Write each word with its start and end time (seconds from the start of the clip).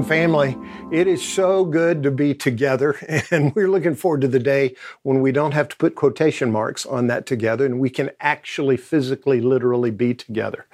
Family. 0.00 0.56
It 0.92 1.06
is 1.06 1.26
so 1.26 1.64
good 1.64 2.02
to 2.02 2.10
be 2.10 2.34
together, 2.34 2.98
and 3.30 3.54
we're 3.54 3.70
looking 3.70 3.94
forward 3.94 4.20
to 4.20 4.28
the 4.28 4.38
day 4.38 4.76
when 5.02 5.22
we 5.22 5.32
don't 5.32 5.52
have 5.52 5.70
to 5.70 5.76
put 5.76 5.94
quotation 5.94 6.52
marks 6.52 6.84
on 6.84 7.06
that 7.06 7.24
together 7.24 7.64
and 7.64 7.80
we 7.80 7.88
can 7.88 8.10
actually 8.20 8.76
physically, 8.76 9.40
literally 9.40 9.90
be 9.90 10.12
together. 10.12 10.66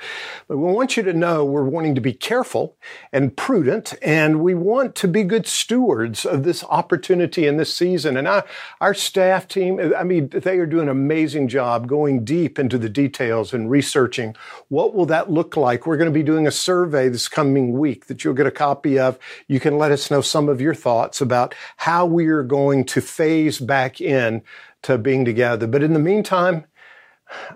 But 0.49 0.59
we 0.59 0.73
want 0.73 0.97
you 0.97 1.05
to 1.05 1.13
know 1.13 1.45
we're 1.45 1.63
wanting 1.63 1.95
to 1.95 2.01
be 2.01 2.13
careful 2.13 2.77
and 3.13 3.37
prudent, 3.37 3.95
and 4.03 4.43
we 4.43 4.57
want 4.57 4.97
to 4.97 5.07
be 5.07 5.23
good 5.23 5.47
stewards 5.47 6.27
of 6.27 6.43
this 6.43 6.65
opportunity 6.65 7.47
in 7.47 7.57
this 7.57 7.73
season. 7.73 8.17
And 8.17 8.27
our, 8.27 8.45
our 8.81 8.95
staff 8.95 9.47
team, 9.47 9.95
I 9.97 10.03
mean, 10.03 10.31
they 10.31 10.59
are 10.59 10.67
doing 10.67 10.89
an 10.89 10.89
amazing 10.89 11.47
job 11.47 11.87
going 11.87 12.25
deep 12.25 12.59
into 12.59 12.77
the 12.77 12.89
details 12.89 13.55
and 13.55 13.71
researching 13.71 14.35
what 14.69 14.97
will 14.97 15.07
that 15.07 15.31
look 15.31 15.57
like. 15.57 15.87
We're 15.87 15.97
going 15.97 16.11
to 16.11 16.19
be 16.19 16.25
doing 16.25 16.49
a 16.49 16.51
survey 16.51 17.09
this 17.09 17.29
coming 17.29 17.79
week 17.79 18.07
that 18.07 18.25
you'll 18.25 18.35
get 18.35 18.49
a 18.49 18.51
copy 18.51 18.99
of. 18.99 19.17
You 19.47 19.61
can 19.61 19.79
let 19.79 19.93
us 19.93 20.08
know 20.11 20.21
some 20.21 20.49
of 20.49 20.61
your 20.61 20.75
thoughts 20.75 21.21
about 21.21 21.55
how 21.79 22.07
we 22.07 22.27
are 22.27 22.43
going 22.43 22.85
to 22.87 23.01
phase 23.01 23.59
back 23.59 24.01
in 24.01 24.43
to 24.83 24.99
being 24.99 25.25
together. 25.25 25.67
But 25.67 25.83
in 25.83 25.93
the 25.93 25.99
meantime, 25.99 26.65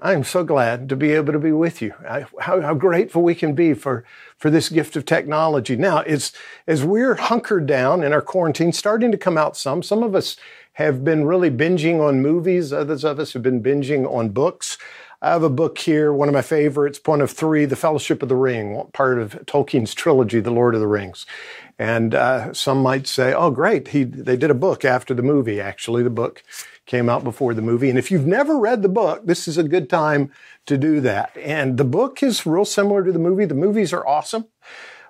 I'm 0.02 0.24
so 0.24 0.44
glad 0.44 0.88
to 0.90 0.96
be 0.96 1.12
able 1.12 1.32
to 1.32 1.38
be 1.38 1.52
with 1.52 1.80
you. 1.80 1.94
I, 2.06 2.26
how, 2.40 2.60
how, 2.60 2.74
grateful 2.74 3.22
we 3.22 3.34
can 3.34 3.54
be 3.54 3.72
for, 3.72 4.04
for 4.36 4.50
this 4.50 4.68
gift 4.68 4.96
of 4.96 5.06
technology. 5.06 5.76
Now, 5.76 5.98
it's, 6.00 6.32
as 6.66 6.84
we're 6.84 7.14
hunkered 7.14 7.66
down 7.66 8.02
in 8.02 8.12
our 8.12 8.20
quarantine, 8.20 8.72
starting 8.72 9.10
to 9.12 9.18
come 9.18 9.38
out 9.38 9.56
some, 9.56 9.82
some 9.82 10.02
of 10.02 10.14
us 10.14 10.36
have 10.74 11.04
been 11.04 11.24
really 11.24 11.50
binging 11.50 12.06
on 12.06 12.20
movies. 12.20 12.72
Others 12.72 13.04
of 13.04 13.18
us 13.18 13.32
have 13.32 13.42
been 13.42 13.62
binging 13.62 14.10
on 14.10 14.30
books. 14.30 14.76
I 15.22 15.30
have 15.30 15.44
a 15.44 15.48
book 15.48 15.78
here, 15.78 16.12
one 16.12 16.28
of 16.28 16.34
my 16.34 16.42
favorites, 16.42 16.98
point 16.98 17.22
of 17.22 17.30
three, 17.30 17.64
The 17.64 17.76
Fellowship 17.76 18.24
of 18.24 18.28
the 18.28 18.34
Ring, 18.34 18.82
part 18.92 19.20
of 19.20 19.34
Tolkien's 19.46 19.94
trilogy, 19.94 20.40
The 20.40 20.50
Lord 20.50 20.74
of 20.74 20.80
the 20.80 20.88
Rings. 20.88 21.26
And 21.78 22.12
uh, 22.12 22.52
some 22.52 22.82
might 22.82 23.06
say, 23.06 23.32
oh, 23.32 23.52
great, 23.52 23.88
he, 23.88 24.02
they 24.02 24.36
did 24.36 24.50
a 24.50 24.54
book 24.54 24.84
after 24.84 25.14
the 25.14 25.22
movie. 25.22 25.60
Actually, 25.60 26.02
the 26.02 26.10
book 26.10 26.42
came 26.86 27.08
out 27.08 27.22
before 27.22 27.54
the 27.54 27.62
movie. 27.62 27.88
And 27.88 28.00
if 28.00 28.10
you've 28.10 28.26
never 28.26 28.58
read 28.58 28.82
the 28.82 28.88
book, 28.88 29.24
this 29.24 29.46
is 29.46 29.56
a 29.56 29.62
good 29.62 29.88
time 29.88 30.32
to 30.66 30.76
do 30.76 31.00
that. 31.02 31.30
And 31.36 31.78
the 31.78 31.84
book 31.84 32.20
is 32.20 32.44
real 32.44 32.64
similar 32.64 33.04
to 33.04 33.12
the 33.12 33.20
movie. 33.20 33.44
The 33.44 33.54
movies 33.54 33.92
are 33.92 34.04
awesome. 34.04 34.46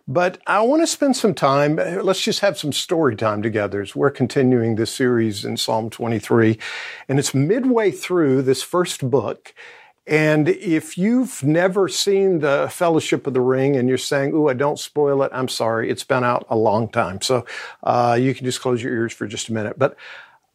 But 0.07 0.39
I 0.47 0.61
want 0.61 0.83
to 0.83 0.87
spend 0.87 1.17
some 1.17 1.33
time. 1.33 1.77
Let's 1.77 2.23
just 2.23 2.41
have 2.41 2.59
some 2.59 2.73
story 2.73 3.17
time 3.17 3.41
together 3.41 3.81
as 3.81 3.97
we're 3.97 4.11
continuing 4.11 4.75
this 4.75 4.93
series 4.93 5.45
in 5.45 5.57
Psalm 5.57 5.89
23. 5.89 6.59
And 7.09 7.19
it's 7.19 7.33
midway 7.33 7.91
through 7.93 8.43
this 8.43 8.63
first 8.63 9.09
book. 9.09 9.55
And 10.07 10.49
if 10.49 10.99
you've 10.99 11.45
never 11.45 11.89
seen 11.89 12.41
the 12.41 12.69
Fellowship 12.73 13.27
of 13.27 13.35
the 13.35 13.41
Ring 13.41 13.77
and 13.77 13.89
you're 13.89 13.99
saying, 13.99 14.33
"Ooh, 14.33 14.49
I 14.49 14.53
don't 14.53 14.79
spoil 14.79 15.23
it," 15.23 15.31
I'm 15.33 15.49
sorry, 15.49 15.91
it's 15.91 16.03
been 16.03 16.25
out 16.25 16.45
a 16.51 16.57
long 16.57 16.89
time, 16.89 17.21
so 17.21 17.47
uh, 17.85 18.19
you 18.21 18.35
can 18.35 18.45
just 18.45 18.61
close 18.61 18.83
your 18.83 18.93
ears 18.93 19.13
for 19.13 19.27
just 19.29 19.49
a 19.49 19.53
minute. 19.53 19.79
But 19.79 19.97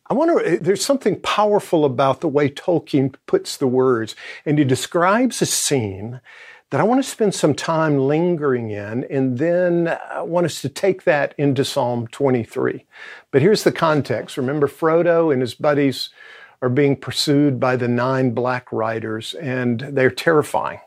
I 0.10 0.14
wonder, 0.14 0.58
there's 0.58 0.86
something 0.86 1.20
powerful 1.22 1.84
about 1.86 2.22
the 2.22 2.30
way 2.30 2.50
Tolkien 2.50 3.16
puts 3.26 3.58
the 3.58 3.68
words, 3.68 4.16
and 4.46 4.58
he 4.58 4.66
describes 4.66 5.42
a 5.42 5.46
scene 5.46 6.22
that 6.70 6.82
I 6.82 6.84
want 6.84 7.02
to 7.02 7.10
spend 7.10 7.34
some 7.34 7.54
time 7.54 7.98
lingering 7.98 8.72
in, 8.72 9.06
and 9.06 9.38
then 9.38 9.98
I 10.10 10.22
want 10.22 10.46
us 10.46 10.62
to 10.62 10.70
take 10.70 11.04
that 11.04 11.34
into 11.38 11.64
Psalm 11.64 12.08
23. 12.08 12.86
But 13.32 13.42
here's 13.42 13.64
the 13.64 13.72
context. 13.72 14.38
Remember, 14.38 14.68
Frodo 14.68 15.32
and 15.32 15.42
his 15.42 15.54
buddies 15.54 16.10
are 16.62 16.70
being 16.70 16.96
pursued 16.96 17.60
by 17.60 17.76
the 17.76 17.88
nine 17.88 18.32
black 18.32 18.72
riders, 18.72 19.34
and 19.36 19.82
they're 19.82 20.10
terrifying. 20.10 20.80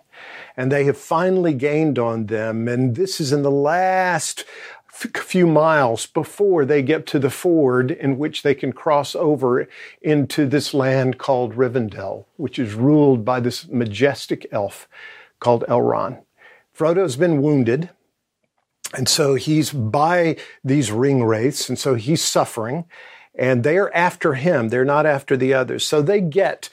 And 0.57 0.71
they 0.71 0.85
have 0.85 0.99
finally 0.99 1.55
gained 1.55 1.99
on 1.99 2.27
them. 2.27 2.69
And 2.69 2.97
this 2.97 3.21
is 3.21 3.33
in 3.33 3.43
the 3.43 3.51
last 3.51 4.45
few 4.91 5.47
miles 5.47 6.07
before 6.07 6.65
they 6.65 6.83
get 6.83 7.07
to 7.07 7.19
the 7.19 7.31
ford 7.31 7.91
in 7.91 8.19
which 8.19 8.43
they 8.43 8.55
can 8.55 8.73
cross 8.73 9.15
over 9.15 9.67
into 10.03 10.47
this 10.47 10.75
land 10.75 11.17
called 11.17 11.55
Rivendell, 11.55 12.27
which 12.37 12.59
is 12.59 12.75
ruled 12.75 13.25
by 13.25 13.41
this 13.41 13.67
majestic 13.69 14.47
elf 14.53 14.89
called 15.39 15.65
Elrond. 15.69 16.23
Frodo's 16.73 17.17
been 17.17 17.41
wounded. 17.41 17.91
And 18.93 19.09
so 19.09 19.37
he's 19.37 19.71
by 19.73 20.37
these 20.65 20.91
ring 20.91 21.23
wraiths, 21.23 21.69
and 21.69 21.79
so 21.79 21.95
he's 21.95 22.23
suffering 22.23 22.87
and 23.41 23.65
they're 23.65 23.95
after 23.97 24.35
him. 24.35 24.69
They're 24.69 24.85
not 24.85 25.07
after 25.07 25.37
the 25.37 25.55
others. 25.55 25.85
So 25.85 26.03
they 26.03 26.21
get 26.21 26.69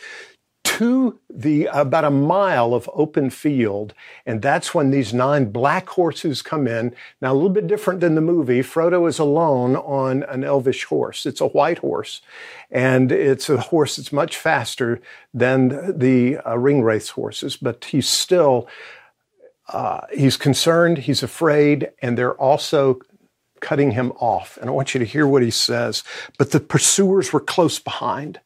to 0.65 1.17
the 1.29 1.69
about 1.71 2.03
a 2.03 2.11
mile 2.11 2.73
of 2.73 2.89
open 2.93 3.29
field 3.29 3.93
and 4.25 4.41
that's 4.41 4.75
when 4.75 4.91
these 4.91 5.13
nine 5.13 5.45
black 5.49 5.87
horses 5.87 6.41
come 6.41 6.67
in 6.67 6.93
now 7.21 7.31
a 7.31 7.33
little 7.33 7.49
bit 7.49 7.67
different 7.67 8.01
than 8.01 8.15
the 8.15 8.21
movie 8.21 8.59
frodo 8.59 9.07
is 9.07 9.17
alone 9.17 9.77
on 9.77 10.23
an 10.23 10.43
elvish 10.43 10.83
horse 10.83 11.25
it's 11.25 11.39
a 11.39 11.47
white 11.47 11.77
horse 11.77 12.21
and 12.69 13.13
it's 13.13 13.49
a 13.49 13.57
horse 13.57 13.95
that's 13.95 14.11
much 14.11 14.35
faster 14.35 14.99
than 15.33 15.97
the 15.97 16.37
uh, 16.45 16.57
race 16.57 17.09
horses 17.09 17.55
but 17.55 17.85
he's 17.85 18.09
still 18.09 18.67
uh, 19.69 20.01
he's 20.13 20.35
concerned 20.35 20.97
he's 20.97 21.23
afraid 21.23 21.91
and 22.01 22.17
they're 22.17 22.35
also 22.35 22.99
cutting 23.59 23.91
him 23.91 24.11
off. 24.19 24.57
And 24.59 24.69
I 24.69 24.73
want 24.73 24.93
you 24.93 24.99
to 24.99 25.05
hear 25.05 25.27
what 25.27 25.43
he 25.43 25.51
says. 25.51 26.03
But 26.37 26.51
the 26.51 26.59
pursuers 26.59 27.31
were 27.33 27.39
close 27.39 27.79
behind. 27.79 28.39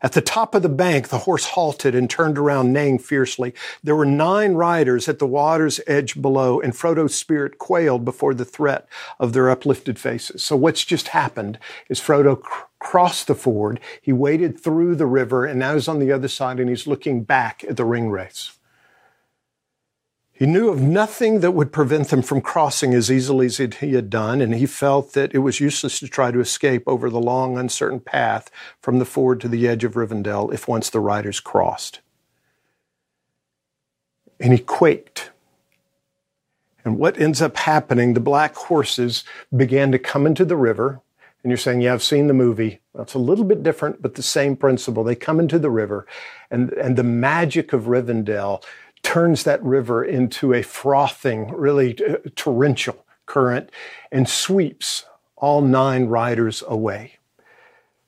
At 0.00 0.12
the 0.12 0.20
top 0.20 0.54
of 0.54 0.62
the 0.62 0.68
bank, 0.68 1.08
the 1.08 1.18
horse 1.18 1.44
halted 1.44 1.94
and 1.94 2.08
turned 2.08 2.38
around, 2.38 2.72
neighing 2.72 3.00
fiercely. 3.00 3.52
There 3.82 3.96
were 3.96 4.06
nine 4.06 4.54
riders 4.54 5.08
at 5.08 5.18
the 5.18 5.26
water's 5.26 5.80
edge 5.88 6.22
below, 6.22 6.60
and 6.60 6.72
Frodo's 6.72 7.16
spirit 7.16 7.58
quailed 7.58 8.04
before 8.04 8.32
the 8.32 8.44
threat 8.44 8.88
of 9.18 9.32
their 9.32 9.50
uplifted 9.50 9.98
faces. 9.98 10.44
So 10.44 10.54
what's 10.54 10.84
just 10.84 11.08
happened 11.08 11.58
is 11.88 12.00
Frodo 12.00 12.40
cr- 12.40 12.66
crossed 12.78 13.26
the 13.26 13.34
ford. 13.34 13.80
He 14.00 14.12
waded 14.12 14.60
through 14.60 14.94
the 14.94 15.06
river, 15.06 15.44
and 15.44 15.58
now 15.58 15.74
he's 15.74 15.88
on 15.88 15.98
the 15.98 16.12
other 16.12 16.28
side, 16.28 16.60
and 16.60 16.68
he's 16.68 16.86
looking 16.86 17.24
back 17.24 17.64
at 17.68 17.76
the 17.76 17.84
ring 17.84 18.08
wraiths. 18.08 18.57
He 20.38 20.46
knew 20.46 20.68
of 20.68 20.80
nothing 20.80 21.40
that 21.40 21.50
would 21.50 21.72
prevent 21.72 22.10
them 22.10 22.22
from 22.22 22.40
crossing 22.40 22.94
as 22.94 23.10
easily 23.10 23.46
as 23.46 23.56
he 23.56 23.94
had 23.94 24.08
done, 24.08 24.40
and 24.40 24.54
he 24.54 24.66
felt 24.66 25.12
that 25.14 25.34
it 25.34 25.38
was 25.38 25.58
useless 25.58 25.98
to 25.98 26.06
try 26.06 26.30
to 26.30 26.38
escape 26.38 26.84
over 26.86 27.10
the 27.10 27.18
long, 27.18 27.58
uncertain 27.58 27.98
path 27.98 28.48
from 28.80 29.00
the 29.00 29.04
ford 29.04 29.40
to 29.40 29.48
the 29.48 29.66
edge 29.66 29.82
of 29.82 29.94
Rivendell 29.94 30.54
if 30.54 30.68
once 30.68 30.90
the 30.90 31.00
riders 31.00 31.40
crossed. 31.40 31.98
And 34.38 34.52
he 34.52 34.60
quaked. 34.60 35.32
And 36.84 36.98
what 36.98 37.20
ends 37.20 37.42
up 37.42 37.56
happening, 37.56 38.14
the 38.14 38.20
black 38.20 38.54
horses 38.54 39.24
began 39.54 39.90
to 39.90 39.98
come 39.98 40.24
into 40.24 40.44
the 40.44 40.56
river. 40.56 41.00
And 41.42 41.50
you're 41.50 41.56
saying, 41.56 41.80
yeah, 41.80 41.94
I've 41.94 42.02
seen 42.02 42.28
the 42.28 42.34
movie. 42.34 42.80
Well, 42.92 43.02
it's 43.02 43.14
a 43.14 43.18
little 43.18 43.44
bit 43.44 43.64
different, 43.64 44.02
but 44.02 44.14
the 44.14 44.22
same 44.22 44.56
principle. 44.56 45.02
They 45.02 45.16
come 45.16 45.40
into 45.40 45.58
the 45.58 45.70
river, 45.70 46.06
and, 46.50 46.72
and 46.72 46.96
the 46.96 47.02
magic 47.02 47.72
of 47.72 47.84
Rivendell 47.84 48.62
turns 49.08 49.44
that 49.44 49.62
river 49.64 50.04
into 50.04 50.52
a 50.52 50.60
frothing, 50.60 51.50
really 51.52 51.96
uh, 52.06 52.16
torrential 52.36 53.06
current 53.24 53.70
and 54.12 54.28
sweeps 54.28 55.06
all 55.34 55.62
nine 55.62 56.04
riders 56.08 56.62
away. 56.68 57.14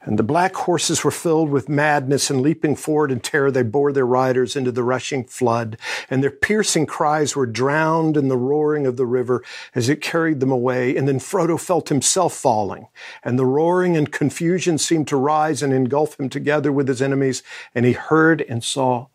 And 0.02 0.18
the 0.18 0.22
black 0.22 0.54
horses 0.54 1.02
were 1.02 1.10
filled 1.10 1.48
with 1.48 1.70
madness 1.70 2.28
and 2.28 2.42
leaping 2.42 2.76
forward 2.76 3.10
in 3.10 3.20
terror, 3.20 3.50
they 3.50 3.62
bore 3.62 3.94
their 3.94 4.04
riders 4.04 4.54
into 4.56 4.70
the 4.70 4.82
rushing 4.82 5.24
flood, 5.24 5.78
and 6.10 6.22
their 6.22 6.30
piercing 6.30 6.84
cries 6.84 7.34
were 7.34 7.46
drowned 7.46 8.18
in 8.18 8.28
the 8.28 8.36
roaring 8.36 8.86
of 8.86 8.98
the 8.98 9.06
river 9.06 9.42
as 9.74 9.88
it 9.88 10.02
carried 10.02 10.40
them 10.40 10.52
away. 10.52 10.94
And 10.94 11.08
then 11.08 11.18
Frodo 11.18 11.58
felt 11.58 11.88
himself 11.88 12.34
falling, 12.34 12.88
and 13.24 13.38
the 13.38 13.46
roaring 13.46 13.96
and 13.96 14.12
confusion 14.12 14.76
seemed 14.76 15.08
to 15.08 15.16
rise 15.16 15.62
and 15.62 15.72
engulf 15.72 16.20
him 16.20 16.28
together 16.28 16.70
with 16.70 16.88
his 16.88 17.00
enemies, 17.00 17.42
and 17.74 17.86
he 17.86 17.92
heard 17.92 18.42
and 18.42 18.62
saw 18.62 19.06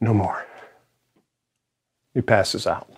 no 0.00 0.14
more. 0.14 0.46
He 2.14 2.20
passes 2.20 2.66
out. 2.66 2.88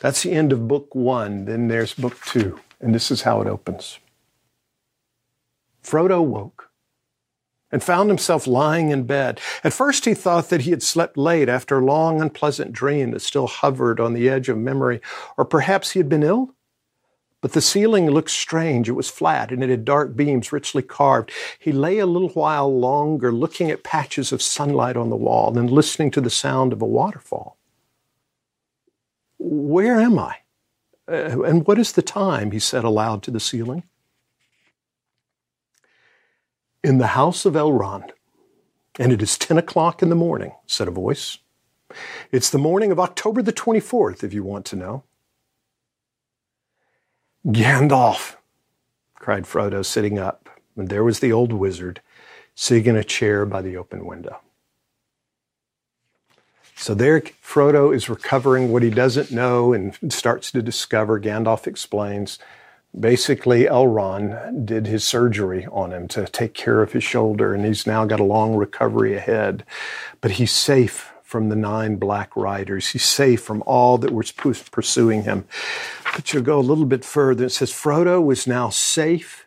That's 0.00 0.22
the 0.22 0.32
end 0.32 0.52
of 0.52 0.68
book 0.68 0.94
one. 0.94 1.46
Then 1.46 1.68
there's 1.68 1.94
book 1.94 2.20
two, 2.24 2.60
and 2.80 2.94
this 2.94 3.10
is 3.10 3.22
how 3.22 3.40
it 3.40 3.46
opens. 3.46 3.98
Frodo 5.82 6.22
woke 6.22 6.70
and 7.70 7.82
found 7.82 8.10
himself 8.10 8.46
lying 8.46 8.90
in 8.90 9.04
bed. 9.04 9.40
At 9.64 9.72
first, 9.72 10.04
he 10.04 10.12
thought 10.12 10.50
that 10.50 10.62
he 10.62 10.70
had 10.70 10.82
slept 10.82 11.16
late 11.16 11.48
after 11.48 11.78
a 11.78 11.84
long, 11.84 12.20
unpleasant 12.20 12.72
dream 12.72 13.12
that 13.12 13.20
still 13.20 13.46
hovered 13.46 13.98
on 13.98 14.12
the 14.12 14.28
edge 14.28 14.50
of 14.50 14.58
memory, 14.58 15.00
or 15.38 15.44
perhaps 15.44 15.92
he 15.92 15.98
had 15.98 16.08
been 16.08 16.22
ill 16.22 16.54
but 17.42 17.52
the 17.52 17.60
ceiling 17.60 18.08
looked 18.08 18.30
strange. 18.30 18.88
It 18.88 18.92
was 18.92 19.10
flat 19.10 19.50
and 19.50 19.62
it 19.62 19.68
had 19.68 19.84
dark 19.84 20.16
beams 20.16 20.52
richly 20.52 20.80
carved. 20.80 21.32
He 21.58 21.72
lay 21.72 21.98
a 21.98 22.06
little 22.06 22.28
while 22.30 22.72
longer 22.74 23.32
looking 23.32 23.70
at 23.70 23.82
patches 23.82 24.32
of 24.32 24.40
sunlight 24.40 24.96
on 24.96 25.10
the 25.10 25.16
wall 25.16 25.58
and 25.58 25.70
listening 25.70 26.12
to 26.12 26.20
the 26.20 26.30
sound 26.30 26.72
of 26.72 26.80
a 26.80 26.86
waterfall. 26.86 27.58
Where 29.44 30.00
am 30.00 30.18
I? 30.18 30.36
Uh, 31.10 31.42
and 31.42 31.66
what 31.66 31.78
is 31.78 31.92
the 31.92 32.02
time? 32.02 32.52
He 32.52 32.60
said 32.60 32.84
aloud 32.84 33.22
to 33.24 33.32
the 33.32 33.40
ceiling. 33.40 33.82
In 36.84 36.98
the 36.98 37.08
house 37.08 37.44
of 37.44 37.54
Elrond. 37.54 38.10
And 38.98 39.10
it 39.10 39.20
is 39.20 39.36
10 39.38 39.58
o'clock 39.58 40.02
in 40.02 40.10
the 40.10 40.14
morning, 40.14 40.52
said 40.66 40.86
a 40.86 40.92
voice. 40.92 41.38
It's 42.30 42.50
the 42.50 42.58
morning 42.58 42.92
of 42.92 43.00
October 43.00 43.42
the 43.42 43.52
24th, 43.52 44.22
if 44.22 44.32
you 44.32 44.44
want 44.44 44.64
to 44.66 44.76
know. 44.76 45.02
Gandalf, 47.46 48.36
cried 49.16 49.44
Frodo, 49.44 49.84
sitting 49.84 50.18
up, 50.18 50.48
and 50.76 50.88
there 50.88 51.02
was 51.02 51.20
the 51.20 51.32
old 51.32 51.52
wizard 51.52 52.00
sitting 52.54 52.86
in 52.86 52.96
a 52.96 53.04
chair 53.04 53.44
by 53.44 53.60
the 53.60 53.76
open 53.76 54.06
window. 54.06 54.40
So 56.82 56.94
there, 56.94 57.20
Frodo 57.20 57.94
is 57.94 58.08
recovering 58.08 58.72
what 58.72 58.82
he 58.82 58.90
doesn't 58.90 59.30
know 59.30 59.72
and 59.72 59.96
starts 60.12 60.50
to 60.50 60.60
discover. 60.60 61.20
Gandalf 61.20 61.68
explains 61.68 62.40
basically, 62.98 63.66
Elrond 63.66 64.66
did 64.66 64.88
his 64.88 65.04
surgery 65.04 65.64
on 65.70 65.92
him 65.92 66.08
to 66.08 66.26
take 66.26 66.54
care 66.54 66.82
of 66.82 66.90
his 66.90 67.04
shoulder, 67.04 67.54
and 67.54 67.64
he's 67.64 67.86
now 67.86 68.04
got 68.04 68.18
a 68.18 68.24
long 68.24 68.56
recovery 68.56 69.16
ahead. 69.16 69.64
But 70.20 70.32
he's 70.32 70.50
safe 70.50 71.12
from 71.22 71.50
the 71.50 71.54
nine 71.54 71.98
black 71.98 72.34
riders. 72.34 72.88
He's 72.88 73.04
safe 73.04 73.40
from 73.40 73.62
all 73.64 73.96
that 73.98 74.12
was 74.12 74.32
pursuing 74.32 75.22
him. 75.22 75.44
But 76.16 76.32
you'll 76.32 76.42
go 76.42 76.58
a 76.58 76.60
little 76.60 76.84
bit 76.84 77.04
further. 77.04 77.44
It 77.44 77.50
says 77.50 77.70
Frodo 77.70 78.20
was 78.20 78.48
now 78.48 78.70
safe 78.70 79.46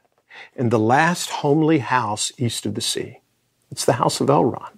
in 0.55 0.69
the 0.69 0.79
last 0.79 1.29
homely 1.31 1.79
house 1.79 2.31
east 2.37 2.65
of 2.65 2.75
the 2.75 2.81
sea. 2.81 3.19
It's 3.71 3.83
the 3.83 3.93
house 3.93 4.21
of 4.21 4.29
Elrond. 4.29 4.74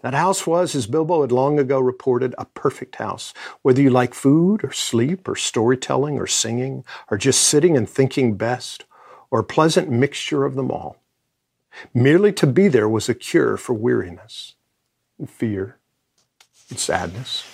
That 0.00 0.14
house 0.14 0.46
was, 0.46 0.74
as 0.74 0.86
Bilbo 0.86 1.22
had 1.22 1.32
long 1.32 1.58
ago 1.58 1.80
reported, 1.80 2.34
a 2.38 2.44
perfect 2.44 2.96
house. 2.96 3.32
Whether 3.62 3.82
you 3.82 3.90
like 3.90 4.14
food 4.14 4.62
or 4.62 4.72
sleep 4.72 5.26
or 5.26 5.36
storytelling 5.36 6.18
or 6.18 6.26
singing 6.26 6.84
or 7.10 7.16
just 7.16 7.42
sitting 7.42 7.76
and 7.76 7.88
thinking 7.88 8.36
best 8.36 8.84
or 9.30 9.40
a 9.40 9.44
pleasant 9.44 9.90
mixture 9.90 10.44
of 10.44 10.54
them 10.54 10.70
all. 10.70 10.98
Merely 11.92 12.32
to 12.34 12.46
be 12.46 12.68
there 12.68 12.88
was 12.88 13.08
a 13.08 13.14
cure 13.14 13.56
for 13.56 13.74
weariness 13.74 14.54
and 15.18 15.28
fear 15.28 15.78
and 16.70 16.78
sadness. 16.78 17.44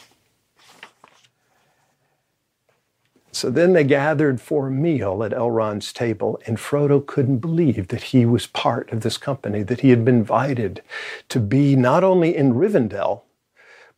So 3.32 3.48
then 3.48 3.72
they 3.72 3.84
gathered 3.84 4.40
for 4.40 4.68
a 4.68 4.70
meal 4.70 5.24
at 5.24 5.32
Elrond's 5.32 5.92
table, 5.92 6.40
and 6.46 6.58
Frodo 6.58 7.04
couldn't 7.04 7.38
believe 7.38 7.88
that 7.88 8.02
he 8.04 8.26
was 8.26 8.46
part 8.46 8.92
of 8.92 9.00
this 9.00 9.16
company, 9.16 9.62
that 9.62 9.80
he 9.80 9.88
had 9.88 10.04
been 10.04 10.16
invited 10.16 10.82
to 11.30 11.40
be 11.40 11.74
not 11.74 12.04
only 12.04 12.36
in 12.36 12.52
Rivendell, 12.52 13.22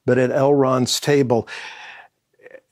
but 0.07 0.19
at 0.19 0.31
Elrond's 0.31 1.01
table. 1.01 1.49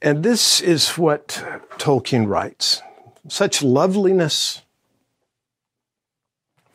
And 0.01 0.23
this 0.23 0.61
is 0.61 0.91
what 0.91 1.45
Tolkien 1.79 2.29
writes 2.29 2.81
such 3.29 3.63
loveliness 3.63 4.63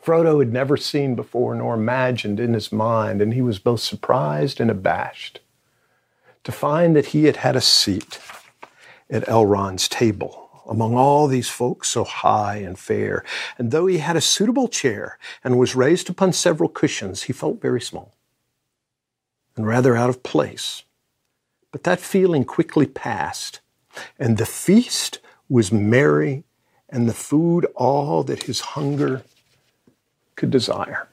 Frodo 0.02 0.38
had 0.38 0.52
never 0.52 0.78
seen 0.78 1.14
before 1.14 1.54
nor 1.54 1.74
imagined 1.74 2.40
in 2.40 2.54
his 2.54 2.72
mind, 2.72 3.20
and 3.20 3.34
he 3.34 3.42
was 3.42 3.58
both 3.58 3.80
surprised 3.80 4.58
and 4.58 4.70
abashed 4.70 5.40
to 6.44 6.50
find 6.50 6.96
that 6.96 7.06
he 7.06 7.24
had 7.24 7.36
had 7.36 7.54
a 7.56 7.60
seat 7.60 8.18
at 9.10 9.28
Elrond's 9.28 9.88
table 9.88 10.44
among 10.68 10.94
all 10.94 11.26
these 11.26 11.48
folks 11.48 11.88
so 11.88 12.04
high 12.04 12.56
and 12.56 12.78
fair. 12.78 13.24
And 13.56 13.70
though 13.70 13.86
he 13.86 13.98
had 13.98 14.16
a 14.16 14.20
suitable 14.20 14.68
chair 14.68 15.18
and 15.42 15.58
was 15.58 15.74
raised 15.74 16.10
upon 16.10 16.34
several 16.34 16.68
cushions, 16.68 17.22
he 17.22 17.32
felt 17.32 17.60
very 17.60 17.80
small 17.80 18.12
and 19.56 19.66
rather 19.66 19.96
out 19.96 20.08
of 20.08 20.22
place. 20.22 20.84
But 21.72 21.82
that 21.82 22.00
feeling 22.00 22.44
quickly 22.44 22.86
passed, 22.86 23.60
and 24.18 24.38
the 24.38 24.46
feast 24.46 25.18
was 25.48 25.72
merry, 25.72 26.44
and 26.88 27.08
the 27.08 27.14
food 27.14 27.66
all 27.74 28.22
that 28.22 28.44
his 28.44 28.60
hunger 28.60 29.22
could 30.36 30.50
desire. 30.50 31.08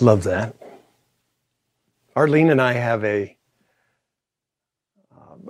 Love 0.00 0.22
that. 0.22 0.54
Arlene 2.14 2.50
and 2.50 2.60
I 2.60 2.74
have 2.74 3.04
a 3.04 3.36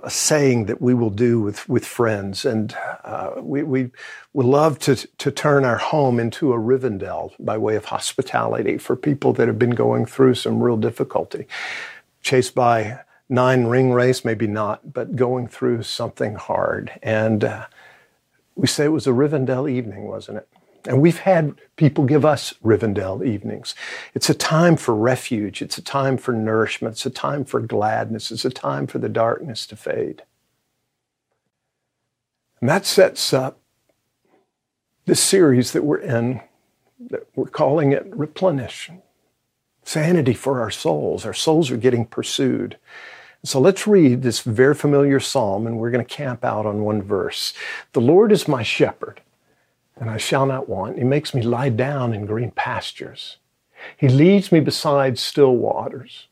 a 0.03 0.09
saying 0.09 0.65
that 0.65 0.81
we 0.81 0.93
will 0.93 1.09
do 1.09 1.39
with, 1.39 1.67
with 1.69 1.85
friends. 1.85 2.43
And 2.45 2.75
uh, 3.03 3.31
we, 3.37 3.63
we 3.63 3.89
would 4.33 4.45
love 4.45 4.77
to, 4.79 4.95
to 4.95 5.31
turn 5.31 5.63
our 5.63 5.77
home 5.77 6.19
into 6.19 6.51
a 6.53 6.57
Rivendell 6.57 7.31
by 7.39 7.57
way 7.57 7.75
of 7.75 7.85
hospitality 7.85 8.77
for 8.77 8.95
people 8.95 9.31
that 9.33 9.47
have 9.47 9.57
been 9.57 9.71
going 9.71 10.05
through 10.05 10.35
some 10.35 10.61
real 10.61 10.77
difficulty. 10.77 11.47
Chased 12.21 12.53
by 12.53 12.99
nine 13.29 13.65
ring 13.65 13.93
wraiths, 13.93 14.25
maybe 14.25 14.45
not, 14.45 14.93
but 14.93 15.15
going 15.15 15.47
through 15.47 15.83
something 15.83 16.35
hard. 16.35 16.91
And 17.01 17.45
uh, 17.45 17.65
we 18.55 18.67
say 18.67 18.85
it 18.85 18.89
was 18.89 19.07
a 19.07 19.11
Rivendell 19.11 19.71
evening, 19.71 20.03
wasn't 20.03 20.39
it? 20.39 20.47
And 20.87 21.01
we've 21.01 21.19
had 21.19 21.55
people 21.75 22.03
give 22.03 22.25
us 22.25 22.53
Rivendell 22.63 23.25
evenings. 23.25 23.73
It's 24.13 24.29
a 24.29 24.33
time 24.33 24.75
for 24.75 24.93
refuge. 24.93 25.61
It's 25.61 25.77
a 25.77 25.81
time 25.81 26.17
for 26.17 26.33
nourishment. 26.33 26.95
It's 26.95 27.05
a 27.05 27.09
time 27.09 27.45
for 27.45 27.61
gladness. 27.61 28.31
It's 28.31 28.45
a 28.45 28.49
time 28.49 28.87
for 28.87 28.99
the 28.99 29.09
darkness 29.09 29.65
to 29.67 29.75
fade. 29.75 30.23
And 32.59 32.69
that 32.69 32.85
sets 32.85 33.33
up 33.33 33.59
this 35.05 35.19
series 35.19 35.71
that 35.71 35.83
we're 35.83 35.97
in, 35.97 36.41
that 37.09 37.27
we're 37.35 37.47
calling 37.47 37.91
it 37.91 38.05
Replenish. 38.15 38.89
Sanity 39.83 40.33
for 40.33 40.61
our 40.61 40.71
souls. 40.71 41.25
Our 41.25 41.33
souls 41.33 41.69
are 41.71 41.77
getting 41.77 42.05
pursued. 42.05 42.77
So 43.43 43.59
let's 43.59 43.85
read 43.85 44.21
this 44.21 44.39
very 44.39 44.73
familiar 44.73 45.19
psalm, 45.19 45.67
and 45.67 45.77
we're 45.77 45.91
going 45.91 46.05
to 46.05 46.15
camp 46.15 46.45
out 46.45 46.65
on 46.65 46.83
one 46.83 47.01
verse. 47.01 47.53
The 47.91 47.99
Lord 47.99 48.31
is 48.31 48.47
my 48.47 48.63
shepherd 48.63 49.19
and 49.95 50.09
I 50.09 50.17
shall 50.17 50.45
not 50.45 50.67
want. 50.67 50.97
He 50.97 51.03
makes 51.03 51.33
me 51.33 51.41
lie 51.41 51.69
down 51.69 52.13
in 52.13 52.25
green 52.25 52.51
pastures. 52.51 53.37
He 53.97 54.07
leads 54.07 54.51
me 54.51 54.59
beside 54.59 55.19
still 55.19 55.55
waters. 55.55 56.27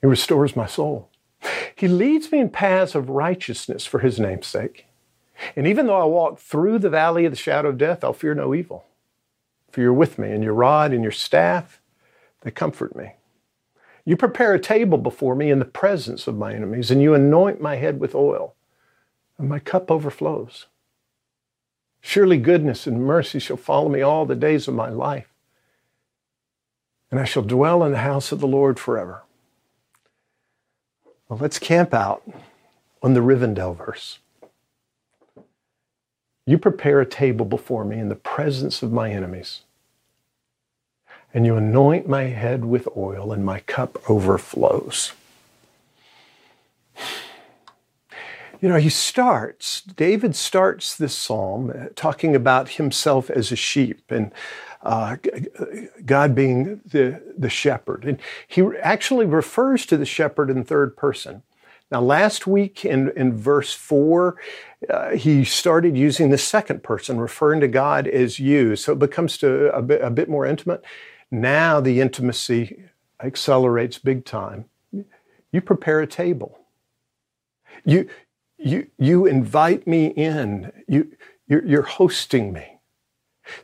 He 0.00 0.06
restores 0.06 0.56
my 0.56 0.66
soul. 0.66 1.10
He 1.74 1.88
leads 1.88 2.30
me 2.30 2.38
in 2.38 2.50
paths 2.50 2.94
of 2.94 3.10
righteousness 3.10 3.86
for 3.86 4.00
his 4.00 4.20
name's 4.20 4.46
sake. 4.46 4.86
And 5.56 5.66
even 5.66 5.86
though 5.86 6.00
I 6.00 6.04
walk 6.04 6.38
through 6.38 6.78
the 6.78 6.90
valley 6.90 7.24
of 7.24 7.32
the 7.32 7.36
shadow 7.36 7.70
of 7.70 7.78
death, 7.78 8.04
I'll 8.04 8.12
fear 8.12 8.34
no 8.34 8.54
evil. 8.54 8.84
For 9.70 9.80
you're 9.80 9.92
with 9.92 10.18
me, 10.18 10.30
and 10.32 10.42
your 10.42 10.54
rod 10.54 10.92
and 10.92 11.02
your 11.02 11.12
staff, 11.12 11.80
they 12.42 12.50
comfort 12.50 12.94
me. 12.96 13.12
You 14.04 14.16
prepare 14.16 14.54
a 14.54 14.60
table 14.60 14.98
before 14.98 15.34
me 15.34 15.50
in 15.50 15.58
the 15.60 15.64
presence 15.64 16.26
of 16.26 16.36
my 16.36 16.52
enemies, 16.52 16.90
and 16.90 17.00
you 17.00 17.14
anoint 17.14 17.60
my 17.60 17.76
head 17.76 18.00
with 18.00 18.14
oil, 18.14 18.54
and 19.38 19.48
my 19.48 19.58
cup 19.58 19.90
overflows. 19.90 20.66
Surely 22.00 22.38
goodness 22.38 22.86
and 22.86 23.04
mercy 23.04 23.38
shall 23.38 23.56
follow 23.56 23.88
me 23.88 24.00
all 24.00 24.26
the 24.26 24.34
days 24.34 24.66
of 24.66 24.74
my 24.74 24.88
life, 24.88 25.28
and 27.10 27.20
I 27.20 27.24
shall 27.24 27.42
dwell 27.42 27.84
in 27.84 27.92
the 27.92 27.98
house 27.98 28.32
of 28.32 28.40
the 28.40 28.48
Lord 28.48 28.78
forever. 28.78 29.22
Well, 31.28 31.38
let's 31.38 31.58
camp 31.58 31.94
out 31.94 32.22
on 33.02 33.14
the 33.14 33.20
Rivendell 33.20 33.76
verse. 33.76 34.18
You 36.46 36.58
prepare 36.58 37.00
a 37.00 37.06
table 37.06 37.44
before 37.44 37.84
me 37.84 37.98
in 37.98 38.08
the 38.08 38.16
presence 38.16 38.82
of 38.82 38.92
my 38.92 39.10
enemies, 39.12 39.60
and 41.32 41.46
you 41.46 41.56
anoint 41.56 42.08
my 42.08 42.24
head 42.24 42.64
with 42.64 42.88
oil, 42.96 43.32
and 43.32 43.44
my 43.44 43.60
cup 43.60 44.10
overflows. 44.10 45.12
You 48.60 48.68
know, 48.68 48.76
he 48.76 48.90
starts, 48.90 49.80
David 49.80 50.36
starts 50.36 50.96
this 50.96 51.14
psalm 51.14 51.88
talking 51.94 52.36
about 52.36 52.70
himself 52.70 53.30
as 53.30 53.50
a 53.50 53.56
sheep 53.56 54.10
and 54.10 54.32
uh, 54.82 55.16
God 56.04 56.34
being 56.34 56.80
the, 56.84 57.22
the 57.36 57.48
shepherd. 57.48 58.04
And 58.04 58.18
he 58.46 58.62
actually 58.82 59.26
refers 59.26 59.86
to 59.86 59.96
the 59.96 60.04
shepherd 60.04 60.50
in 60.50 60.64
third 60.64 60.96
person. 60.96 61.42
Now, 61.90 62.00
last 62.00 62.46
week 62.46 62.84
in, 62.84 63.10
in 63.16 63.36
verse 63.36 63.72
4, 63.72 64.36
uh, 64.88 65.10
he 65.10 65.44
started 65.44 65.96
using 65.96 66.30
the 66.30 66.38
second 66.38 66.82
person, 66.82 67.18
referring 67.18 67.60
to 67.60 67.68
God 67.68 68.06
as 68.06 68.38
you. 68.38 68.76
So 68.76 68.92
it 68.92 68.98
becomes 68.98 69.38
to 69.38 69.74
a 69.74 69.82
bit, 69.82 70.00
a 70.00 70.10
bit 70.10 70.28
more 70.28 70.46
intimate. 70.46 70.84
Now 71.30 71.80
the 71.80 72.00
intimacy 72.00 72.84
accelerates 73.20 73.98
big 73.98 74.24
time. 74.24 74.66
You 75.52 75.60
prepare 75.60 76.00
a 76.00 76.06
table. 76.06 76.58
You, 77.84 78.08
you, 78.62 78.88
you 78.98 79.26
invite 79.26 79.86
me 79.86 80.06
in. 80.08 80.72
You, 80.86 81.10
you're, 81.46 81.64
you're 81.64 81.82
hosting 81.82 82.52
me. 82.52 82.80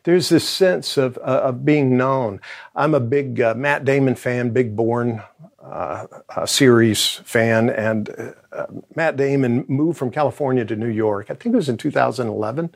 There's 0.02 0.28
this 0.28 0.48
sense 0.48 0.96
of, 0.96 1.16
uh, 1.18 1.42
of 1.44 1.64
being 1.64 1.96
known. 1.96 2.40
I'm 2.74 2.94
a 2.94 3.00
big 3.00 3.40
uh, 3.40 3.54
Matt 3.54 3.84
Damon 3.84 4.14
fan, 4.14 4.50
big 4.50 4.74
Bourne 4.74 5.22
uh, 5.62 6.06
uh 6.28 6.46
series 6.46 7.20
fan, 7.24 7.70
and 7.70 8.34
uh, 8.52 8.66
Matt 8.94 9.16
Damon 9.16 9.64
moved 9.68 9.98
from 9.98 10.10
California 10.10 10.64
to 10.64 10.76
New 10.76 10.88
York. 10.88 11.26
I 11.28 11.34
think 11.34 11.54
it 11.54 11.56
was 11.56 11.68
in 11.68 11.76
2011. 11.76 12.74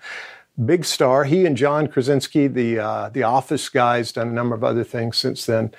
Big 0.64 0.84
star. 0.84 1.24
He 1.24 1.46
and 1.46 1.56
John 1.56 1.86
Krasinski, 1.86 2.46
the 2.48 2.78
uh, 2.80 3.08
the 3.08 3.22
Office 3.22 3.68
guys, 3.68 4.12
done 4.12 4.28
a 4.28 4.32
number 4.32 4.54
of 4.54 4.64
other 4.64 4.84
things 4.84 5.16
since 5.16 5.46
then. 5.46 5.72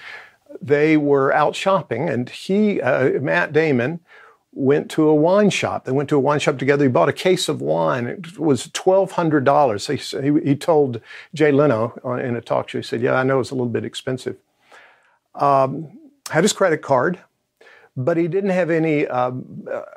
They 0.61 0.97
were 0.97 1.33
out 1.33 1.55
shopping, 1.55 2.09
and 2.09 2.29
he, 2.29 2.81
Matt 2.81 3.53
Damon, 3.53 3.99
went 4.53 4.91
to 4.91 5.07
a 5.07 5.15
wine 5.15 5.49
shop. 5.49 5.85
They 5.85 5.91
went 5.91 6.09
to 6.09 6.17
a 6.17 6.19
wine 6.19 6.39
shop 6.39 6.57
together. 6.57 6.83
He 6.83 6.89
bought 6.89 7.09
a 7.09 7.13
case 7.13 7.47
of 7.47 7.61
wine. 7.61 8.05
It 8.05 8.37
was 8.37 8.69
twelve 8.73 9.11
hundred 9.11 9.45
dollars. 9.45 9.87
He, 9.87 9.95
he, 9.95 10.31
he 10.43 10.55
told 10.55 11.01
Jay 11.33 11.51
Leno 11.51 11.93
in 12.19 12.35
a 12.35 12.41
talk 12.41 12.69
show. 12.69 12.79
He 12.79 12.83
said, 12.83 13.01
"Yeah, 13.01 13.13
I 13.13 13.23
know 13.23 13.39
it's 13.39 13.51
a 13.51 13.55
little 13.55 13.69
bit 13.69 13.85
expensive." 13.85 14.37
Um, 15.35 15.97
had 16.29 16.43
his 16.43 16.53
credit 16.53 16.81
card, 16.81 17.19
but 17.95 18.17
he 18.17 18.27
didn't 18.27 18.49
have 18.49 18.69
any 18.69 19.07
uh, 19.07 19.31